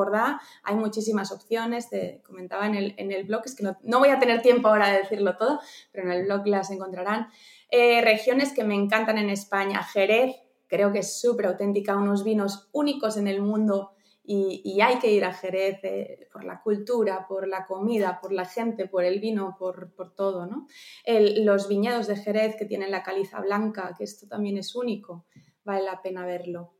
hay 0.63 0.75
muchísimas 0.75 1.33
opciones, 1.33 1.89
te 1.89 2.21
comentaba 2.25 2.65
en 2.65 2.75
el, 2.75 2.95
en 2.97 3.11
el 3.11 3.25
blog, 3.25 3.41
es 3.45 3.53
que 3.53 3.63
no, 3.63 3.77
no, 3.83 3.99
voy 3.99 4.09
a 4.09 4.17
tener 4.17 4.41
tiempo 4.41 4.69
ahora 4.69 4.89
de 4.89 4.99
decirlo 4.99 5.35
todo, 5.35 5.59
pero 5.91 6.05
en 6.05 6.13
el 6.13 6.23
blog 6.23 6.47
las 6.47 6.71
encontrarán. 6.71 7.27
Eh, 7.69 8.01
regiones 8.01 8.53
que 8.53 8.63
me 8.63 8.75
encantan 8.75 9.17
en 9.17 9.29
España, 9.29 9.83
Jerez, 9.83 10.37
creo 10.67 10.93
que 10.93 10.99
es 10.99 11.19
súper 11.19 11.47
auténtica, 11.47 11.97
unos 11.97 12.23
vinos 12.23 12.69
únicos 12.71 13.17
en 13.17 13.27
el 13.27 13.41
mundo 13.41 13.91
y, 14.29 14.81
hay 14.81 14.99
que 14.99 15.09
ir 15.09 15.23
a 15.23 15.31
Jerez 15.31 15.79
eh, 15.83 16.27
por 16.33 16.43
la 16.43 16.61
cultura, 16.61 17.25
por 17.29 17.47
la 17.47 17.65
comida, 17.65 18.19
por 18.21 18.33
la 18.33 18.43
gente, 18.43 18.85
por 18.85 19.05
el 19.05 19.21
vino, 19.21 19.55
por, 19.57 19.93
todo, 20.17 20.45
¿no? 20.45 20.67
los 21.05 21.69
viñedos 21.69 22.07
de 22.07 22.17
Jerez 22.17 22.57
que 22.57 22.65
tienen 22.65 22.91
la 22.91 23.03
caliza 23.03 23.39
blanca, 23.39 23.95
que 23.97 24.03
esto 24.03 24.27
también 24.27 24.57
es 24.57 24.75
único, 24.75 25.25
vale 25.63 25.85
la 25.85 26.01
pena 26.01 26.25
verlo. 26.25 26.73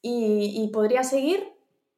Y, 0.00 0.70
podría 0.72 1.02
seguir 1.02 1.42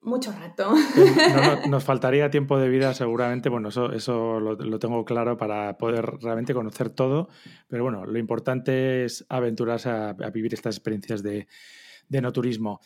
mucho 0.00 0.32
rato. 0.32 0.72
nos 1.68 1.84
faltaría 1.84 2.30
tiempo 2.30 2.58
de 2.58 2.70
vida 2.70 2.94
seguramente, 2.94 3.50
bueno, 3.50 3.68
eso, 3.68 3.92
eso 3.92 4.40
lo, 4.40 4.78
tengo 4.78 5.04
claro 5.04 5.36
para 5.36 5.76
poder 5.76 6.06
realmente 6.22 6.54
conocer 6.54 6.88
todo, 6.88 7.28
pero 7.68 7.82
bueno, 7.82 8.06
lo 8.06 8.18
importante 8.18 9.04
es 9.04 9.26
aventurarse 9.28 9.90
a, 9.90 10.14
vivir 10.32 10.54
estas 10.54 10.76
experiencias 10.76 11.22
de, 11.22 11.48
de 12.08 12.20
no 12.22 12.32
turismo. 12.32 12.80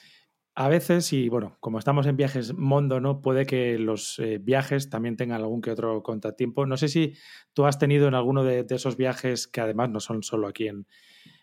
A 0.54 0.68
veces, 0.68 1.12
y 1.12 1.28
bueno, 1.28 1.56
como 1.60 1.78
estamos 1.78 2.06
en 2.06 2.16
viajes 2.16 2.54
Mondo, 2.54 3.00
¿no? 3.00 3.22
Puede 3.22 3.46
que 3.46 3.78
los 3.78 4.18
eh, 4.18 4.38
viajes 4.38 4.90
también 4.90 5.16
tengan 5.16 5.40
algún 5.40 5.60
que 5.60 5.70
otro 5.70 6.02
contratiempo. 6.02 6.66
No 6.66 6.76
sé 6.76 6.88
si 6.88 7.14
tú 7.54 7.66
has 7.66 7.78
tenido 7.78 8.08
en 8.08 8.14
alguno 8.14 8.42
de, 8.42 8.66
esos 8.68 8.96
viajes, 8.96 9.46
que 9.46 9.60
además 9.60 9.90
no 9.90 10.00
son 10.00 10.22
solo 10.22 10.48
aquí 10.48 10.66
en, 10.66 10.86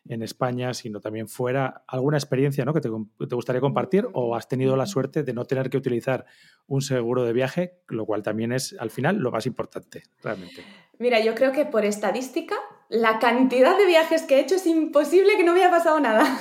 en 0.09 0.23
España, 0.23 0.73
sino 0.73 0.99
también 0.99 1.27
fuera, 1.27 1.83
alguna 1.87 2.17
experiencia 2.17 2.65
¿no? 2.65 2.73
que 2.73 2.81
te, 2.81 2.89
te, 2.89 3.35
gustaría 3.35 3.61
compartir 3.61 4.07
o 4.13 4.35
has 4.35 4.47
tenido 4.47 4.75
la 4.75 4.85
suerte 4.85 5.23
de 5.23 5.33
no 5.33 5.45
tener 5.45 5.69
que 5.69 5.77
utilizar 5.77 6.25
un 6.67 6.81
seguro 6.81 7.23
de 7.23 7.33
viaje, 7.33 7.79
lo 7.87 8.05
cual 8.05 8.23
también 8.23 8.51
es 8.51 8.75
al 8.79 8.89
final 8.89 9.17
lo 9.17 9.31
más 9.31 9.45
importante, 9.45 10.03
realmente. 10.21 10.63
Mira, 10.99 11.23
yo 11.23 11.35
creo 11.35 11.51
que 11.51 11.65
por 11.65 11.85
estadística, 11.85 12.55
la 12.89 13.19
cantidad 13.19 13.77
de 13.77 13.85
viajes 13.85 14.23
que 14.23 14.35
he 14.35 14.39
hecho 14.39 14.55
es 14.55 14.65
imposible 14.65 15.35
que 15.35 15.43
no 15.43 15.53
me 15.53 15.61
haya 15.61 15.71
pasado 15.71 15.99
nada. 15.99 16.39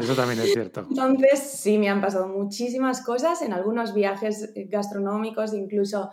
eso 0.00 0.14
también 0.14 0.40
es 0.40 0.52
cierto. 0.52 0.86
Entonces, 0.88 1.40
sí, 1.40 1.78
me 1.78 1.88
han 1.88 2.00
pasado 2.00 2.28
muchísimas 2.28 3.04
cosas 3.04 3.42
en 3.42 3.52
algunos 3.52 3.92
viajes 3.94 4.52
gastronómicos, 4.54 5.52
incluso 5.52 6.10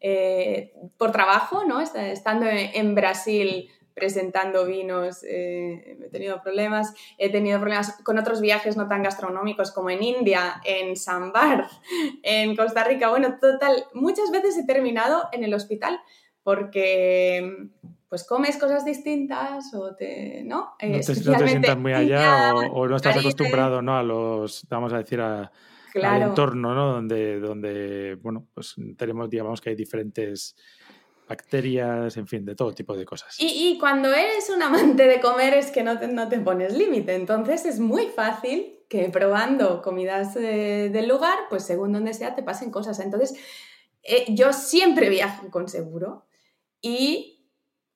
eh, 0.00 0.74
por 0.98 1.12
trabajo, 1.12 1.64
¿no? 1.64 1.80
Estando 1.80 2.46
en 2.48 2.94
Brasil 2.94 3.70
presentando 3.94 4.64
vinos, 4.66 5.22
eh, 5.22 5.98
he 6.02 6.08
tenido 6.08 6.42
problemas. 6.42 6.94
He 7.18 7.30
tenido 7.30 7.58
problemas 7.58 8.02
con 8.02 8.18
otros 8.18 8.40
viajes 8.40 8.76
no 8.76 8.88
tan 8.88 9.02
gastronómicos 9.02 9.70
como 9.72 9.90
en 9.90 10.02
India, 10.02 10.60
en 10.64 10.96
Sambar, 10.96 11.68
en 12.22 12.56
Costa 12.56 12.84
Rica. 12.84 13.10
Bueno, 13.10 13.38
total, 13.40 13.84
muchas 13.94 14.30
veces 14.30 14.56
he 14.58 14.66
terminado 14.66 15.28
en 15.32 15.44
el 15.44 15.54
hospital 15.54 16.00
porque 16.42 17.68
pues 18.12 18.24
comes 18.24 18.58
cosas 18.58 18.84
distintas 18.84 19.72
o 19.72 19.94
te, 19.94 20.42
¿no? 20.44 20.74
No 20.82 21.00
te, 21.00 21.14
sientas 21.14 21.78
muy 21.78 21.94
allá 21.94 22.52
o, 22.54 22.86
no 22.86 22.96
estás 22.96 23.16
acostumbrado, 23.16 23.80
¿no? 23.80 23.96
A 23.96 24.02
los, 24.02 24.66
vamos 24.68 24.92
a 24.92 24.98
decir, 24.98 25.18
a, 25.18 25.50
al 25.94 26.22
entorno, 26.22 26.74
¿no? 26.74 26.92
Donde, 26.92 27.40
donde, 27.40 28.18
bueno, 28.20 28.48
pues 28.52 28.74
tenemos, 28.98 29.30
digamos 29.30 29.62
que 29.62 29.70
hay 29.70 29.76
diferentes 29.76 30.54
bacterias, 31.26 32.14
en 32.18 32.26
fin, 32.26 32.44
de 32.44 32.54
todo 32.54 32.74
tipo 32.74 32.94
de 32.94 33.06
cosas. 33.06 33.34
Y, 33.38 33.78
cuando 33.80 34.12
eres 34.12 34.50
un 34.54 34.62
amante 34.62 35.04
de 35.04 35.18
comer 35.18 35.54
es 35.54 35.70
que 35.70 35.82
no 35.82 35.98
te, 35.98 36.06
no 36.06 36.28
te 36.28 36.38
pones 36.38 36.76
límite, 36.76 37.14
entonces 37.14 37.64
es 37.64 37.80
muy 37.80 38.08
fácil 38.08 38.80
que 38.90 39.08
probando 39.08 39.80
comidas 39.80 40.36
eh, 40.36 40.90
del 40.92 41.08
lugar, 41.08 41.38
pues 41.48 41.64
según 41.64 41.94
donde 41.94 42.12
sea, 42.12 42.34
te 42.34 42.42
pasen 42.42 42.70
cosas. 42.70 43.00
Entonces, 43.00 43.34
eh, 44.02 44.26
yo 44.28 44.52
siempre 44.52 45.08
viajo 45.08 45.50
con 45.50 45.66
seguro 45.66 46.26
y 46.82 47.38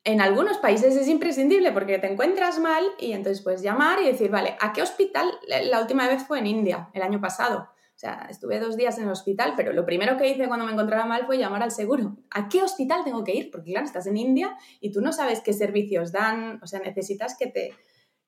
en 0.07 0.21
algunos 0.21 0.59
países 0.59 0.95
es 0.95 1.09
imprescindible 1.09 1.73
porque 1.73 1.99
te 1.99 2.07
encuentras 2.07 2.61
mal 2.61 2.85
y 3.01 3.11
entonces 3.11 3.43
puedes 3.43 3.61
llamar 3.61 4.01
y 4.01 4.07
decir, 4.07 4.31
vale, 4.31 4.57
¿a 4.61 4.73
qué 4.73 4.81
hospital? 4.81 5.29
La 5.49 5.81
última 5.81 6.07
vez 6.07 6.23
fue 6.23 6.39
en 6.39 6.47
India, 6.47 6.91
el 6.95 7.03
año 7.03 7.21
pasado. 7.21 7.69
O 7.69 7.99
sea, 7.99 8.29
estuve 8.31 8.61
dos 8.61 8.77
días 8.77 8.99
en 8.99 9.05
el 9.05 9.11
hospital, 9.11 9.55
pero 9.57 9.73
lo 9.73 9.85
primero 9.85 10.17
que 10.17 10.29
hice 10.29 10.47
cuando 10.47 10.65
me 10.65 10.73
encontraba 10.73 11.07
mal 11.07 11.27
fue 11.27 11.39
llamar 11.39 11.65
al 11.65 11.73
seguro. 11.73 12.19
¿A 12.31 12.49
qué 12.49 12.63
hospital 12.63 13.03
tengo 13.03 13.25
que 13.25 13.35
ir? 13.35 13.51
Porque 13.51 13.73
claro, 13.73 13.85
estás 13.85 14.07
en 14.07 14.17
India 14.17 14.57
y 14.81 14.93
tú 14.93 15.01
no 15.01 15.13
sabes 15.13 15.41
qué 15.41 15.53
servicios 15.53 16.13
dan, 16.13 16.61
o 16.63 16.69
sea, 16.69 16.79
necesitas 16.79 17.37
que 17.37 17.49
te, 17.49 17.75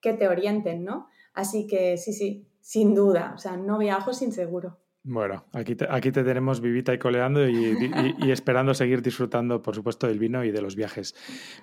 que 0.00 0.14
te 0.14 0.26
orienten, 0.26 0.82
¿no? 0.82 1.06
Así 1.32 1.68
que 1.68 1.96
sí, 1.96 2.12
sí, 2.12 2.48
sin 2.60 2.92
duda, 2.92 3.34
o 3.36 3.38
sea, 3.38 3.56
no 3.56 3.78
viajo 3.78 4.12
sin 4.12 4.32
seguro. 4.32 4.80
Bueno, 5.10 5.46
aquí 5.54 5.74
te, 5.74 5.86
aquí 5.88 6.12
te 6.12 6.22
tenemos 6.22 6.60
vivita 6.60 6.92
y 6.92 6.98
coleando 6.98 7.48
y, 7.48 8.30
esperando 8.30 8.74
seguir 8.74 9.00
disfrutando, 9.00 9.62
por 9.62 9.74
supuesto, 9.74 10.06
del 10.06 10.18
vino 10.18 10.44
y 10.44 10.50
de 10.50 10.60
los 10.60 10.76
viajes. 10.76 11.14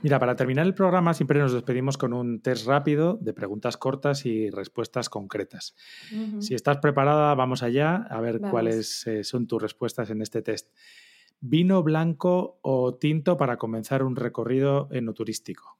Mira, 0.01 0.17
para 0.17 0.36
terminar 0.36 0.65
el 0.65 0.73
programa 0.73 1.13
siempre 1.13 1.39
nos 1.39 1.53
despedimos 1.53 1.95
con 1.95 2.13
un 2.13 2.41
test 2.41 2.65
rápido 2.65 3.19
de 3.21 3.34
preguntas 3.34 3.77
cortas 3.77 4.25
y 4.25 4.49
respuestas 4.49 5.10
concretas. 5.10 5.75
Si 6.39 6.55
estás 6.55 6.77
preparada, 6.77 7.36
vamos 7.36 7.62
allá 7.62 8.08
a 8.10 8.19
ver 8.19 8.41
cuáles 8.41 9.05
eh, 9.05 9.23
son 9.23 9.45
tus 9.45 9.62
respuestas 9.62 10.10
en 10.10 10.23
este 10.23 10.41
test. 10.41 10.75
¿Vino 11.39 11.84
blanco 11.84 12.58
o 12.63 12.95
tinto 12.95 13.38
para 13.38 13.58
comenzar 13.58 14.01
un 14.01 14.15
recorrido 14.15 14.88
enoturístico? 14.89 15.77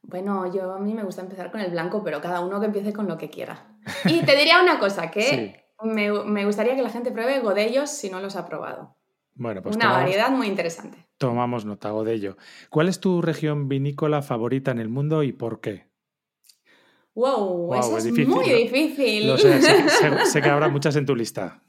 Bueno, 0.00 0.50
yo 0.50 0.72
a 0.72 0.78
mí 0.78 0.94
me 0.94 1.02
gusta 1.02 1.20
empezar 1.20 1.50
con 1.50 1.60
el 1.60 1.72
blanco, 1.72 2.02
pero 2.02 2.22
cada 2.22 2.40
uno 2.40 2.58
que 2.58 2.66
empiece 2.66 2.94
con 2.94 3.06
lo 3.06 3.18
que 3.18 3.28
quiera. 3.28 3.66
Y 4.06 4.24
te 4.24 4.34
diría 4.34 4.62
una 4.62 4.78
cosa, 4.78 5.10
que 5.10 5.67
me, 5.82 6.44
gustaría 6.44 6.74
que 6.74 6.82
la 6.82 6.90
gente 6.90 7.12
pruebe 7.12 7.40
godellos 7.40 7.90
si 7.90 8.10
no 8.10 8.20
los 8.20 8.36
ha 8.36 8.46
probado. 8.46 8.96
Bueno, 9.34 9.62
pues 9.62 9.76
Una 9.76 9.92
variedad 9.92 10.30
muy 10.30 10.48
interesante. 10.48 11.06
Tomamos 11.16 11.64
nota, 11.64 11.90
godello. 11.90 12.36
¿Cuál 12.70 12.88
es 12.88 12.98
tu 12.98 13.22
región 13.22 13.68
vinícola 13.68 14.22
favorita 14.22 14.72
en 14.72 14.78
el 14.80 14.88
mundo 14.88 15.22
y 15.22 15.32
por 15.32 15.60
qué? 15.60 15.86
Wow, 17.14 17.74
eso 17.74 17.98
es, 17.98 18.28
muy 18.28 18.48
difícil. 18.48 19.36
sé, 20.24 20.42
que 20.42 20.48
habrá 20.48 20.68
muchas 20.68 20.94
en 20.96 21.06
tu 21.06 21.16
lista. 21.16 21.62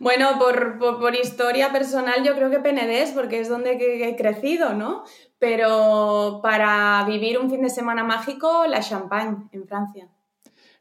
Bueno, 0.00 0.38
por, 0.38 1.14
historia 1.14 1.72
personal 1.72 2.22
yo 2.24 2.34
creo 2.34 2.50
que 2.50 2.58
Penedés, 2.58 3.12
porque 3.12 3.40
es 3.40 3.48
donde 3.48 3.72
he 3.72 4.16
crecido, 4.16 4.74
¿no? 4.74 5.04
Pero 5.38 6.40
para 6.42 7.04
vivir 7.06 7.38
un 7.38 7.50
fin 7.50 7.62
de 7.62 7.70
semana 7.70 8.04
mágico, 8.04 8.66
la 8.66 8.80
Champagne, 8.80 9.48
en 9.52 9.66
Francia. 9.66 10.08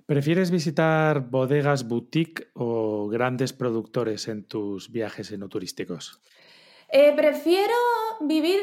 ¿Prefieres 0.06 0.52
visitar 0.52 1.32
bodegas 1.32 1.88
boutique 1.88 2.52
o 2.54 3.08
grandes 3.08 3.54
productores 3.54 4.28
en 4.28 4.44
tus 4.44 4.92
viajes 4.92 5.32
enoturísticos? 5.32 6.22
Eh, 6.90 7.14
prefiero 7.16 7.74
vivir 8.22 8.60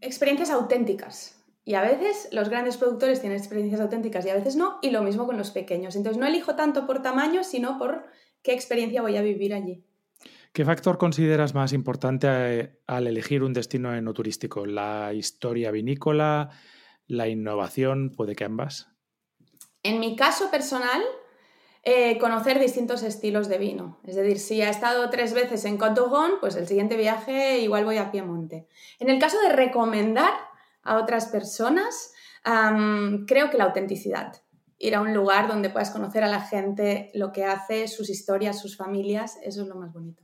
experiencias 0.00 0.50
auténticas. 0.50 1.36
Y 1.64 1.74
a 1.74 1.82
veces 1.82 2.28
los 2.32 2.48
grandes 2.48 2.76
productores 2.76 3.20
tienen 3.20 3.38
experiencias 3.38 3.80
auténticas 3.80 4.24
y 4.24 4.30
a 4.30 4.34
veces 4.34 4.56
no, 4.56 4.78
y 4.80 4.90
lo 4.90 5.02
mismo 5.02 5.26
con 5.26 5.36
los 5.36 5.50
pequeños. 5.50 5.96
Entonces 5.96 6.18
no 6.18 6.26
elijo 6.26 6.54
tanto 6.54 6.86
por 6.86 7.02
tamaño, 7.02 7.42
sino 7.42 7.76
por 7.76 8.06
qué 8.42 8.52
experiencia 8.52 9.02
voy 9.02 9.16
a 9.16 9.22
vivir 9.22 9.54
allí. 9.54 9.84
¿Qué 10.52 10.64
factor 10.64 10.98
consideras 10.98 11.54
más 11.54 11.72
importante 11.72 12.28
eh, 12.30 12.80
al 12.86 13.06
elegir 13.06 13.42
un 13.42 13.52
destino 13.52 13.94
enoturístico? 13.94 14.66
¿La 14.66 15.12
historia 15.14 15.70
vinícola? 15.70 16.50
¿La 17.06 17.28
innovación? 17.28 18.10
¿Puede 18.10 18.34
que 18.34 18.44
ambas? 18.44 18.89
En 19.82 20.00
mi 20.00 20.16
caso 20.16 20.50
personal, 20.50 21.02
eh, 21.82 22.18
conocer 22.18 22.58
distintos 22.58 23.02
estilos 23.02 23.48
de 23.48 23.56
vino. 23.56 23.98
Es 24.04 24.14
decir, 24.14 24.38
si 24.38 24.60
he 24.60 24.68
estado 24.68 25.08
tres 25.08 25.32
veces 25.32 25.64
en 25.64 25.78
Côte 25.78 26.02
pues 26.40 26.54
el 26.56 26.66
siguiente 26.66 26.96
viaje 26.96 27.60
igual 27.60 27.86
voy 27.86 27.96
a 27.96 28.10
Piemonte. 28.10 28.68
En 28.98 29.08
el 29.08 29.18
caso 29.18 29.40
de 29.40 29.48
recomendar 29.50 30.32
a 30.82 30.98
otras 30.98 31.26
personas, 31.26 32.12
creo 33.26 33.50
que 33.50 33.56
la 33.56 33.64
autenticidad. 33.64 34.42
Ir 34.78 34.94
a 34.94 35.00
un 35.00 35.14
lugar 35.14 35.48
donde 35.48 35.70
puedas 35.70 35.90
conocer 35.90 36.22
a 36.22 36.28
la 36.28 36.40
gente, 36.40 37.10
lo 37.14 37.32
que 37.32 37.44
hace, 37.44 37.88
sus 37.88 38.10
historias, 38.10 38.60
sus 38.60 38.76
familias, 38.76 39.38
eso 39.42 39.62
es 39.62 39.68
lo 39.68 39.74
más 39.76 39.92
bonito. 39.92 40.22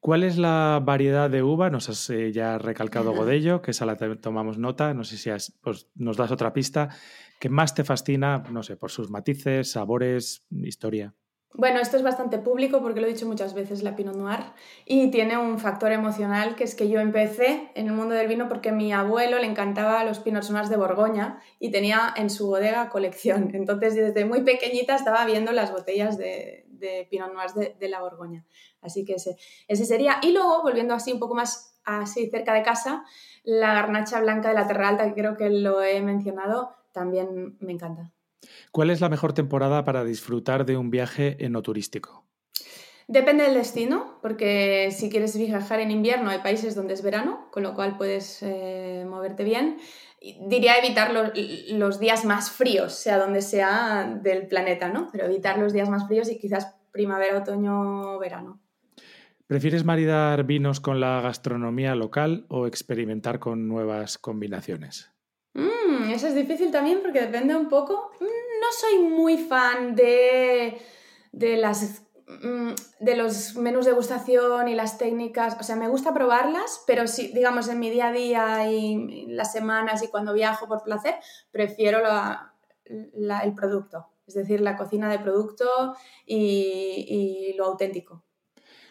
¿Cuál 0.00 0.22
es 0.22 0.36
la 0.38 0.80
variedad 0.84 1.28
de 1.28 1.42
uva? 1.42 1.68
Nos 1.68 1.88
has 1.88 2.10
eh, 2.10 2.30
ya 2.30 2.58
recalcado 2.58 3.12
Godello, 3.12 3.60
que 3.60 3.72
esa 3.72 3.86
la 3.86 3.96
tomamos 3.96 4.56
nota. 4.56 4.94
No 4.94 5.04
sé 5.04 5.16
si 5.16 5.30
pues, 5.62 5.88
nos 5.96 6.16
das 6.16 6.30
otra 6.30 6.52
pista. 6.52 6.90
¿Qué 7.38 7.48
más 7.48 7.74
te 7.74 7.84
fascina? 7.84 8.42
No 8.50 8.62
sé, 8.62 8.76
por 8.76 8.90
sus 8.90 9.10
matices, 9.10 9.72
sabores, 9.72 10.44
historia. 10.50 11.14
Bueno, 11.58 11.80
esto 11.80 11.96
es 11.96 12.02
bastante 12.02 12.38
público 12.38 12.82
porque 12.82 13.00
lo 13.00 13.06
he 13.06 13.12
dicho 13.12 13.26
muchas 13.26 13.54
veces, 13.54 13.82
la 13.82 13.96
Pinot 13.96 14.14
Noir, 14.14 14.40
y 14.84 15.10
tiene 15.10 15.38
un 15.38 15.58
factor 15.58 15.90
emocional 15.90 16.54
que 16.54 16.64
es 16.64 16.74
que 16.74 16.90
yo 16.90 17.00
empecé 17.00 17.70
en 17.74 17.86
el 17.86 17.94
mundo 17.94 18.14
del 18.14 18.28
vino 18.28 18.46
porque 18.46 18.68
a 18.68 18.72
mi 18.72 18.92
abuelo 18.92 19.38
le 19.38 19.46
encantaba 19.46 20.04
los 20.04 20.18
Pinots 20.18 20.50
Noirs 20.50 20.68
de 20.68 20.76
Borgoña 20.76 21.40
y 21.58 21.70
tenía 21.70 22.12
en 22.14 22.28
su 22.28 22.46
bodega 22.46 22.90
colección. 22.90 23.50
Entonces, 23.54 23.94
desde 23.94 24.26
muy 24.26 24.42
pequeñita 24.42 24.96
estaba 24.96 25.24
viendo 25.24 25.50
las 25.52 25.72
botellas 25.72 26.18
de, 26.18 26.66
de 26.68 27.06
Pinot 27.10 27.32
Noirs 27.32 27.54
de, 27.54 27.88
la 27.88 28.00
Borgoña. 28.00 28.44
Así 28.82 29.06
que 29.06 29.14
ese, 29.14 29.38
ese 29.66 29.86
sería. 29.86 30.18
Y 30.22 30.32
luego, 30.32 30.62
volviendo 30.62 30.92
así 30.92 31.10
un 31.12 31.18
poco 31.18 31.34
más 31.34 31.80
así 31.84 32.28
cerca 32.28 32.52
de 32.52 32.64
casa, 32.64 33.04
la 33.44 33.72
garnacha 33.72 34.20
blanca 34.20 34.50
de 34.50 34.54
la 34.56 34.66
Terra 34.66 34.88
Alta, 34.88 35.06
que 35.06 35.14
creo 35.14 35.38
que 35.38 35.48
lo 35.48 35.82
he 35.82 36.02
mencionado, 36.02 36.74
también 36.96 37.58
me 37.60 37.72
encanta. 37.72 38.10
¿Cuál 38.72 38.88
es 38.88 39.02
la 39.02 39.10
mejor 39.10 39.34
temporada 39.34 39.84
para 39.84 40.02
disfrutar 40.02 40.64
de 40.64 40.78
un 40.78 40.90
viaje 40.90 41.36
enoturístico? 41.44 42.24
Depende 43.06 43.44
del 43.44 43.54
destino, 43.54 44.18
porque 44.22 44.88
si 44.90 45.10
quieres 45.10 45.36
viajar 45.36 45.78
en 45.80 45.90
invierno 45.90 46.30
hay 46.30 46.38
países 46.38 46.74
donde 46.74 46.94
es 46.94 47.02
verano, 47.02 47.48
con 47.52 47.62
lo 47.62 47.74
cual 47.74 47.98
puedes 47.98 48.42
eh, 48.42 49.04
moverte 49.08 49.44
bien. 49.44 49.76
Diría 50.48 50.78
evitar 50.78 51.12
los, 51.12 52.00
días 52.00 52.24
más 52.24 52.50
fríos, 52.50 52.94
sea 52.94 53.18
donde 53.18 53.42
sea 53.42 54.18
del 54.22 54.48
planeta, 54.48 54.88
¿no? 54.88 55.10
Pero 55.12 55.26
evitar 55.26 55.58
los 55.58 55.72
días 55.72 55.90
más 55.90 56.06
fríos 56.08 56.30
y 56.30 56.38
quizás 56.38 56.74
primavera, 56.90 57.38
otoño, 57.38 58.18
verano. 58.18 58.58
¿Prefieres 59.46 59.84
maridar 59.84 60.44
vinos 60.44 60.80
con 60.80 60.98
la 60.98 61.20
gastronomía 61.20 61.94
local 61.94 62.46
o 62.48 62.66
experimentar 62.66 63.38
con 63.38 63.68
nuevas 63.68 64.18
combinaciones? 64.18 65.15
Eso 66.16 66.28
es 66.28 66.34
difícil 66.34 66.70
también 66.70 67.00
porque 67.02 67.20
depende 67.20 67.54
un 67.54 67.68
poco. 67.68 68.10
Mm, 68.20 68.24
no 68.24 68.72
soy 68.72 68.98
muy 69.00 69.36
fan 69.36 69.94
de, 69.94 70.78
mm, 71.34 72.70
de 73.00 73.16
los 73.16 73.54
menús 73.56 73.84
de 73.84 73.92
gustación 73.92 74.66
y 74.68 74.74
las 74.74 74.96
técnicas, 74.96 75.58
o 75.60 75.62
sea, 75.62 75.76
me 75.76 75.88
gusta 75.88 76.14
probarlas, 76.14 76.82
pero 76.86 77.06
si, 77.06 77.28
digamos, 77.34 77.68
en 77.68 77.80
mi 77.80 77.90
día 77.90 78.08
a 78.08 78.12
día 78.12 78.72
y 78.72 79.26
las 79.26 79.52
semanas 79.52 80.02
y 80.02 80.08
cuando 80.08 80.32
viajo 80.32 80.66
por 80.66 80.82
placer, 80.82 81.16
prefiero 81.50 81.98
el 82.86 83.54
producto, 83.54 84.06
es 84.26 84.32
decir, 84.32 84.62
la 84.62 84.74
cocina 84.74 85.10
de 85.10 85.18
producto 85.18 85.94
y, 86.24 87.54
lo 87.58 87.66
auténtico. 87.66 88.24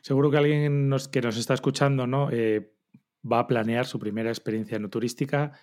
Seguro 0.04 0.30
que 0.30 0.38
alguien 0.38 0.92
que 1.12 1.22
nos 1.22 1.38
está 1.38 1.56
escuchando 1.56 2.06
¿no? 2.06 2.30
Eh, 2.32 2.72
va 3.30 3.40
a 3.40 3.48
planear 3.48 3.88
su 3.88 3.98
primera 3.98 4.30
experiencia 4.30 4.78
no 4.78 4.92
turística 4.92 5.54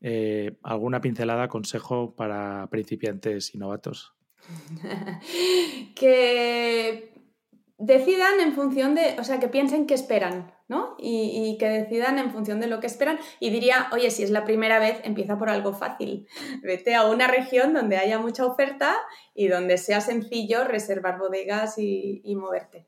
eh, 0.00 0.56
¿Alguna 0.62 1.00
pincelada, 1.00 1.48
consejo 1.48 2.14
para 2.14 2.68
principiantes 2.70 3.54
y 3.54 3.58
novatos? 3.58 4.14
que 5.96 7.12
decidan 7.78 8.40
en 8.40 8.54
función 8.54 8.94
de, 8.94 9.16
o 9.18 9.24
sea, 9.24 9.38
que 9.40 9.48
piensen 9.48 9.86
qué 9.86 9.94
esperan, 9.94 10.52
¿no? 10.68 10.96
Y, 10.98 11.56
que 11.58 11.68
decidan 11.68 12.18
en 12.18 12.30
función 12.30 12.60
de 12.60 12.66
lo 12.66 12.80
que 12.80 12.86
esperan. 12.86 13.18
Y 13.40 13.50
diría, 13.50 13.88
oye, 13.92 14.10
si 14.10 14.22
es 14.22 14.30
la 14.30 14.44
primera 14.44 14.78
vez, 14.78 15.00
empieza 15.04 15.38
por 15.38 15.48
algo 15.50 15.72
fácil. 15.72 16.26
Vete 16.62 16.94
a 16.94 17.06
una 17.06 17.26
región 17.26 17.72
donde 17.72 17.96
haya 17.98 18.18
mucha 18.18 18.46
oferta 18.46 18.96
y 19.34 19.48
donde 19.48 19.78
sea 19.78 20.00
sencillo 20.00 20.64
reservar 20.64 21.18
bodegas 21.18 21.76
y 21.78 22.34
moverte. 22.36 22.86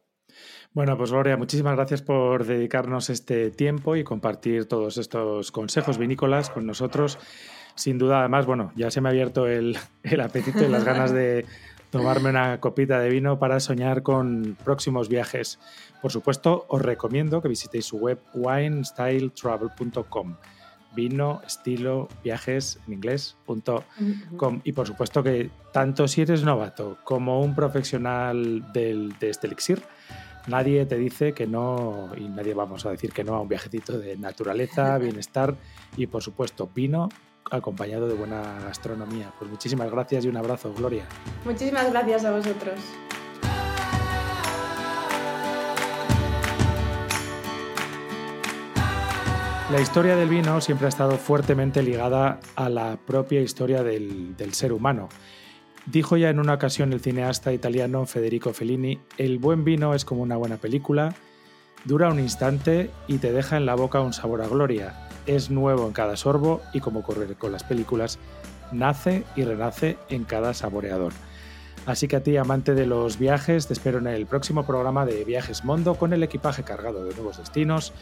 Bueno, 0.72 0.96
pues 0.96 1.10
Gloria, 1.10 1.36
muchísimas 1.36 1.74
gracias 1.74 2.00
por 2.00 2.44
dedicarnos 2.44 3.10
este 3.10 3.50
tiempo 3.50 3.96
y 3.96 4.04
compartir 4.04 4.66
todos 4.66 4.98
estos 4.98 5.50
consejos 5.50 5.98
vinícolas 5.98 6.48
con 6.48 6.64
nosotros. 6.64 7.18
Sin 7.74 7.98
duda, 7.98 8.20
además, 8.20 8.46
bueno, 8.46 8.70
ya 8.76 8.88
se 8.92 9.00
me 9.00 9.08
ha 9.08 9.10
abierto 9.10 9.48
el, 9.48 9.76
apetito 10.22 10.64
y 10.64 10.68
las 10.68 10.84
ganas 10.84 11.12
de 11.12 11.44
tomarme 11.90 12.30
una 12.30 12.60
copita 12.60 13.00
de 13.00 13.08
vino 13.08 13.40
para 13.40 13.58
soñar 13.58 14.04
con 14.04 14.56
próximos 14.64 15.08
viajes. 15.08 15.58
Por 16.00 16.12
supuesto, 16.12 16.66
os 16.68 16.80
recomiendo 16.80 17.42
que 17.42 17.48
visitéis 17.48 17.86
su 17.86 17.96
web 17.96 18.20
winestyletravel.com 18.34 20.36
vino, 20.94 21.40
estilo, 21.46 22.08
viajes 22.22 22.80
en 22.86 22.94
inglés.com. 22.94 24.60
Y 24.64 24.72
por 24.72 24.86
supuesto 24.86 25.22
que 25.22 25.50
tanto 25.72 26.08
si 26.08 26.22
eres 26.22 26.42
novato 26.42 26.98
como 27.04 27.40
un 27.40 27.54
profesional 27.54 28.72
del, 28.72 29.16
de 29.18 29.30
este 29.30 29.46
elixir, 29.46 29.82
nadie 30.46 30.86
te 30.86 30.96
dice 30.96 31.32
que 31.32 31.46
no, 31.46 32.10
y 32.16 32.28
nadie 32.28 32.54
vamos 32.54 32.86
a 32.86 32.90
decir 32.90 33.12
que 33.12 33.24
no 33.24 33.34
a 33.34 33.40
un 33.40 33.48
viajecito 33.48 33.98
de 33.98 34.16
naturaleza, 34.16 34.98
bienestar 34.98 35.56
y 35.96 36.06
por 36.06 36.22
supuesto 36.22 36.70
vino 36.74 37.08
acompañado 37.50 38.06
de 38.08 38.14
buena 38.14 38.42
gastronomía. 38.64 39.32
Pues 39.38 39.50
muchísimas 39.50 39.90
gracias 39.90 40.24
y 40.24 40.28
un 40.28 40.36
abrazo, 40.36 40.72
Gloria. 40.72 41.06
Muchísimas 41.44 41.90
gracias 41.90 42.24
a 42.24 42.30
vosotros. 42.30 42.78
La 49.70 49.80
historia 49.80 50.16
del 50.16 50.28
vino 50.28 50.60
siempre 50.60 50.86
ha 50.86 50.88
estado 50.88 51.16
fuertemente 51.16 51.80
ligada 51.80 52.40
a 52.56 52.68
la 52.68 52.96
propia 52.96 53.40
historia 53.40 53.84
del, 53.84 54.36
del 54.36 54.52
ser 54.52 54.72
humano 54.72 55.08
Dijo 55.90 56.16
ya 56.16 56.30
en 56.30 56.38
una 56.38 56.54
ocasión 56.54 56.92
el 56.92 57.00
cineasta 57.00 57.52
italiano 57.52 58.06
Federico 58.06 58.52
Fellini, 58.52 59.00
el 59.18 59.38
buen 59.38 59.64
vino 59.64 59.92
es 59.92 60.04
como 60.04 60.22
una 60.22 60.36
buena 60.36 60.56
película, 60.56 61.16
dura 61.84 62.10
un 62.10 62.20
instante 62.20 62.90
y 63.08 63.18
te 63.18 63.32
deja 63.32 63.56
en 63.56 63.66
la 63.66 63.74
boca 63.74 64.00
un 64.00 64.12
sabor 64.12 64.40
a 64.40 64.46
gloria. 64.46 65.08
Es 65.26 65.50
nuevo 65.50 65.88
en 65.88 65.92
cada 65.92 66.16
sorbo 66.16 66.60
y 66.72 66.78
como 66.78 67.00
ocurre 67.00 67.34
con 67.34 67.50
las 67.50 67.64
películas, 67.64 68.20
nace 68.70 69.24
y 69.34 69.42
renace 69.42 69.98
en 70.10 70.22
cada 70.22 70.54
saboreador. 70.54 71.12
Así 71.86 72.06
que 72.06 72.16
a 72.16 72.22
ti, 72.22 72.36
amante 72.36 72.74
de 72.74 72.86
los 72.86 73.18
viajes, 73.18 73.66
te 73.66 73.72
espero 73.72 73.98
en 73.98 74.06
el 74.06 74.26
próximo 74.26 74.64
programa 74.64 75.04
de 75.06 75.24
Viajes 75.24 75.64
Mondo 75.64 75.96
con 75.96 76.12
el 76.12 76.22
equipaje 76.22 76.62
cargado 76.62 77.04
de 77.04 77.14
nuevos 77.14 77.38
destinos, 77.38 77.92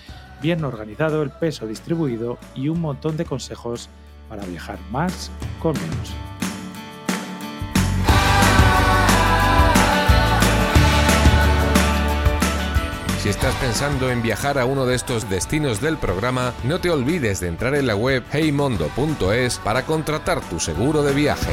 bien 0.43 0.63
organizado, 0.63 1.23
el 1.23 1.31
peso 1.31 1.67
distribuido 1.67 2.37
y 2.55 2.69
un 2.69 2.83
montón 2.83 3.17
de 3.17 3.25
consejos 3.25 3.89
para 4.29 4.45
viajar 4.45 4.79
más 4.91 5.31
con 5.63 5.73
menos. 5.73 6.28
Si 13.29 13.33
estás 13.33 13.55
pensando 13.57 14.11
en 14.11 14.23
viajar 14.23 14.59
a 14.59 14.65
uno 14.65 14.87
de 14.87 14.95
estos 14.95 15.29
destinos 15.29 15.83
del 15.83 15.99
programa, 15.99 16.55
no 16.65 16.81
te 16.81 16.89
olvides 16.89 17.41
de 17.41 17.49
entrar 17.49 17.75
en 17.75 17.87
la 17.87 17.95
web 17.95 18.25
heymondo.es 18.33 19.59
para 19.59 19.85
contratar 19.85 20.41
tu 20.41 20.59
seguro 20.59 21.03
de 21.03 21.13
viaje. 21.13 21.53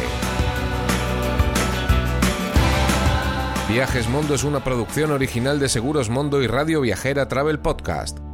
Viajes 3.68 4.08
Mondo 4.08 4.36
es 4.36 4.46
una 4.46 4.64
producción 4.64 5.12
original 5.12 5.60
de 5.60 5.68
Seguros 5.68 6.10
Mondo 6.10 6.42
y 6.42 6.48
Radio 6.48 6.80
Viajera 6.80 7.28
Travel 7.28 7.60
Podcast. 7.60 8.25